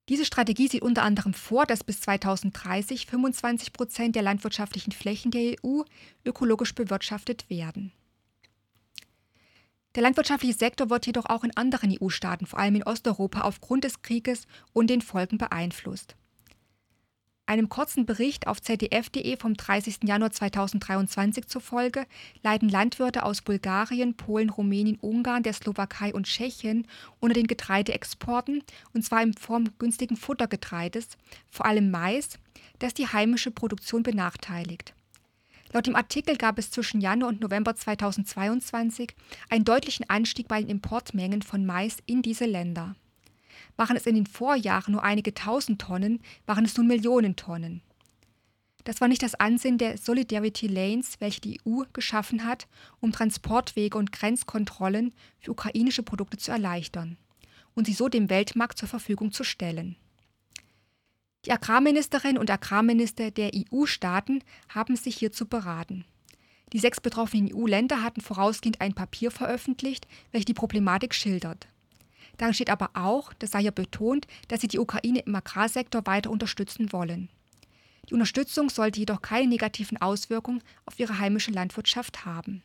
Diese 0.10 0.26
Strategie 0.26 0.68
sieht 0.68 0.82
unter 0.82 1.04
anderem 1.04 1.34
vor, 1.34 1.66
dass 1.66 1.84
bis 1.84 2.02
2030 2.02 3.08
25 3.08 3.74
Prozent 3.74 4.16
der 4.16 4.24
landwirtschaftlichen 4.24 4.92
Flächen 4.92 5.32
der 5.32 5.56
EU 5.64 5.82
ökologisch 6.26 6.74
bewirtschaftet 6.74 7.50
werden. 7.50 7.92
Der 9.96 10.04
landwirtschaftliche 10.04 10.58
Sektor 10.58 10.90
wird 10.90 11.08
jedoch 11.08 11.26
auch 11.26 11.44
in 11.44 11.58
anderen 11.58 11.96
EU-Staaten, 12.00 12.46
vor 12.46 12.60
allem 12.60 12.76
in 12.76 12.84
Osteuropa, 12.84 13.42
aufgrund 13.42 13.84
des 13.84 14.02
Krieges 14.02 14.46
und 14.72 14.90
den 14.90 15.02
Folgen 15.02 15.38
beeinflusst 15.38 16.16
einem 17.48 17.70
kurzen 17.70 18.06
Bericht 18.06 18.48
auf 18.48 18.62
zdf.de 18.62 19.38
vom 19.38 19.56
30. 19.56 20.00
Januar 20.04 20.32
2023 20.32 21.48
zufolge 21.48 22.06
leiden 22.44 22.70
Landwirte 22.70 23.24
aus 23.24 23.42
Bulgarien, 23.42 24.16
Polen, 24.16 24.50
Rumänien, 24.50 25.00
Ungarn, 25.00 25.44
der 25.44 25.54
Slowakei 25.54 26.14
und 26.14 26.28
Tschechien 26.28 26.86
unter 27.20 27.34
den 27.34 27.48
Getreideexporten, 27.48 28.64
und 28.94 29.04
zwar 29.04 29.24
in 29.24 29.34
Form 29.34 29.70
günstigen 29.80 30.18
Futtergetreides, 30.18 31.18
vor 31.50 31.66
allem 31.66 31.90
Mais, 31.90 32.38
das 32.80 32.94
die 32.94 33.08
heimische 33.08 33.52
Produktion 33.52 34.04
benachteiligt. 34.04 34.94
Laut 35.74 35.88
dem 35.88 35.96
Artikel 35.96 36.38
gab 36.38 36.60
es 36.60 36.72
zwischen 36.72 37.02
Januar 37.02 37.30
und 37.30 37.42
November 37.42 37.76
2022 37.76 39.14
einen 39.50 39.66
deutlichen 39.66 40.10
Anstieg 40.10 40.48
bei 40.48 40.62
den 40.62 40.70
Importmengen 40.70 41.42
von 41.42 41.66
Mais 41.66 41.98
in 42.06 42.22
diese 42.22 42.46
Länder. 42.46 42.96
Waren 43.78 43.96
es 43.96 44.06
in 44.06 44.16
den 44.16 44.26
Vorjahren 44.26 44.92
nur 44.92 45.04
einige 45.04 45.34
tausend 45.34 45.80
Tonnen, 45.82 46.20
waren 46.46 46.66
es 46.66 46.76
nun 46.76 46.88
Millionen 46.88 47.36
Tonnen. 47.36 47.82
Das 48.84 49.02
war 49.02 49.08
nicht 49.08 49.22
das 49.22 49.36
Ansehen 49.36 49.78
der 49.78 49.98
Solidarity 49.98 50.68
Lanes, 50.68 51.20
welche 51.20 51.42
die 51.42 51.60
EU 51.68 51.84
geschaffen 51.94 52.46
hat, 52.46 52.68
um 53.00 53.12
Transportwege 53.12 53.98
und 53.98 54.12
Grenzkontrollen 54.12 55.14
für 55.40 55.52
ukrainische 55.52 56.04
Produkte 56.04 56.38
zu 56.38 56.52
erleichtern 56.52 57.18
und 57.76 57.86
sie 57.86 57.94
so 57.94 58.10
dem 58.10 58.30
Weltmarkt 58.30 58.78
zur 58.78 58.88
Verfügung 58.88 59.32
zu 59.32 59.44
stellen. 59.44 59.98
Die 61.46 61.52
Agrarministerin 61.52 62.38
und 62.38 62.50
Agrarminister 62.50 63.30
der 63.30 63.52
EU-Staaten 63.54 64.44
haben 64.70 64.96
sich 64.96 65.18
hierzu 65.18 65.48
beraten. 65.48 66.04
Die 66.74 66.80
sechs 66.80 67.00
betroffenen 67.00 67.54
EU-Länder 67.54 68.04
hatten 68.04 68.22
vorausgehend 68.22 68.82
ein 68.82 68.94
Papier 68.94 69.32
veröffentlicht, 69.32 70.08
welches 70.32 70.46
die 70.46 70.54
Problematik 70.54 71.14
schildert. 71.14 71.68
Darin 72.38 72.54
steht 72.54 72.70
aber 72.70 72.92
auch, 72.94 73.34
das 73.34 73.52
sei 73.52 73.62
ja 73.62 73.72
betont, 73.72 74.28
dass 74.48 74.62
sie 74.62 74.68
die 74.68 74.80
Ukraine 74.80 75.20
im 75.20 75.36
Agrarsektor 75.36 76.06
weiter 76.06 76.30
unterstützen 76.30 76.92
wollen. 76.94 77.30
Die 78.10 78.14
Unterstützung 78.14 78.70
sollte 78.70 79.00
jedoch 79.00 79.22
keine 79.22 79.48
negativen 79.48 79.98
Auswirkungen 79.98 80.64
auf 80.86 81.00
ihre 81.00 81.20
heimische 81.20 81.52
Landwirtschaft 81.52 82.26
haben. 82.26 82.64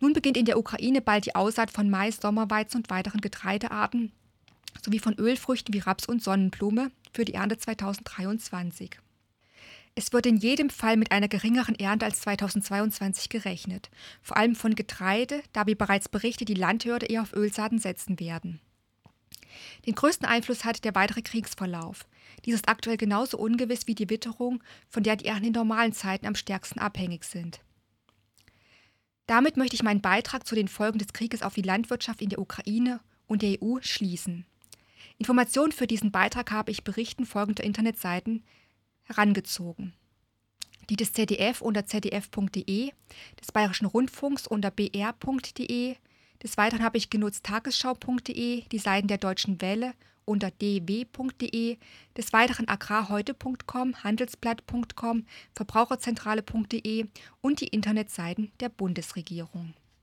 Nun 0.00 0.12
beginnt 0.12 0.36
in 0.36 0.44
der 0.44 0.58
Ukraine 0.58 1.00
bald 1.00 1.26
die 1.26 1.34
Aussaat 1.34 1.70
von 1.70 1.88
Mais, 1.88 2.16
Sommerweizen 2.20 2.78
und 2.78 2.90
weiteren 2.90 3.20
Getreidearten 3.20 4.12
sowie 4.84 4.98
von 4.98 5.14
Ölfrüchten 5.14 5.72
wie 5.74 5.78
Raps 5.78 6.06
und 6.06 6.22
Sonnenblume 6.22 6.90
für 7.12 7.24
die 7.24 7.34
Ernte 7.34 7.56
2023. 7.56 8.98
Es 9.98 10.12
wird 10.12 10.26
in 10.26 10.36
jedem 10.36 10.68
Fall 10.68 10.98
mit 10.98 11.10
einer 11.10 11.26
geringeren 11.26 11.74
Ernte 11.74 12.04
als 12.04 12.20
2022 12.20 13.30
gerechnet, 13.30 13.90
vor 14.20 14.36
allem 14.36 14.54
von 14.54 14.74
Getreide, 14.74 15.42
da 15.54 15.66
wie 15.66 15.74
bereits 15.74 16.10
berichtet 16.10 16.50
die 16.50 16.54
Landwirte 16.54 17.06
eher 17.06 17.22
auf 17.22 17.32
Ölsaaten 17.32 17.78
setzen 17.78 18.20
werden. 18.20 18.60
Den 19.86 19.94
größten 19.94 20.28
Einfluss 20.28 20.66
hat 20.66 20.84
der 20.84 20.94
weitere 20.94 21.22
Kriegsverlauf. 21.22 22.06
Dies 22.44 22.56
ist 22.56 22.68
aktuell 22.68 22.98
genauso 22.98 23.38
ungewiss 23.38 23.86
wie 23.86 23.94
die 23.94 24.10
Witterung, 24.10 24.62
von 24.90 25.02
der 25.02 25.16
die 25.16 25.24
Ernten 25.24 25.46
in 25.46 25.52
normalen 25.52 25.94
Zeiten 25.94 26.26
am 26.26 26.34
stärksten 26.34 26.78
abhängig 26.78 27.24
sind. 27.24 27.60
Damit 29.26 29.56
möchte 29.56 29.76
ich 29.76 29.82
meinen 29.82 30.02
Beitrag 30.02 30.46
zu 30.46 30.54
den 30.54 30.68
Folgen 30.68 30.98
des 30.98 31.14
Krieges 31.14 31.40
auf 31.40 31.54
die 31.54 31.62
Landwirtschaft 31.62 32.20
in 32.20 32.28
der 32.28 32.38
Ukraine 32.38 33.00
und 33.26 33.40
der 33.40 33.62
EU 33.62 33.78
schließen. 33.80 34.44
Informationen 35.16 35.72
für 35.72 35.86
diesen 35.86 36.12
Beitrag 36.12 36.50
habe 36.50 36.70
ich 36.70 36.84
Berichten 36.84 37.24
folgender 37.24 37.64
Internetseiten 37.64 38.44
herangezogen. 39.06 39.92
Die 40.88 40.96
des 40.96 41.12
ZDF 41.12 41.62
unter 41.62 41.84
zdf.de, 41.86 42.92
des 43.40 43.52
Bayerischen 43.52 43.86
Rundfunks 43.86 44.46
unter 44.46 44.70
br.de, 44.70 45.96
des 46.42 46.56
Weiteren 46.56 46.84
habe 46.84 46.98
ich 46.98 47.10
genutzt 47.10 47.44
tagesschau.de, 47.44 48.62
die 48.68 48.78
Seiten 48.78 49.08
der 49.08 49.18
Deutschen 49.18 49.60
Welle 49.60 49.94
unter 50.24 50.50
dw.de, 50.50 51.78
des 52.16 52.32
Weiteren 52.32 52.68
agrarheute.com, 52.68 54.04
handelsblatt.com, 54.04 55.24
verbraucherzentrale.de 55.54 57.06
und 57.40 57.60
die 57.60 57.68
Internetseiten 57.68 58.52
der 58.60 58.68
Bundesregierung. 58.68 59.74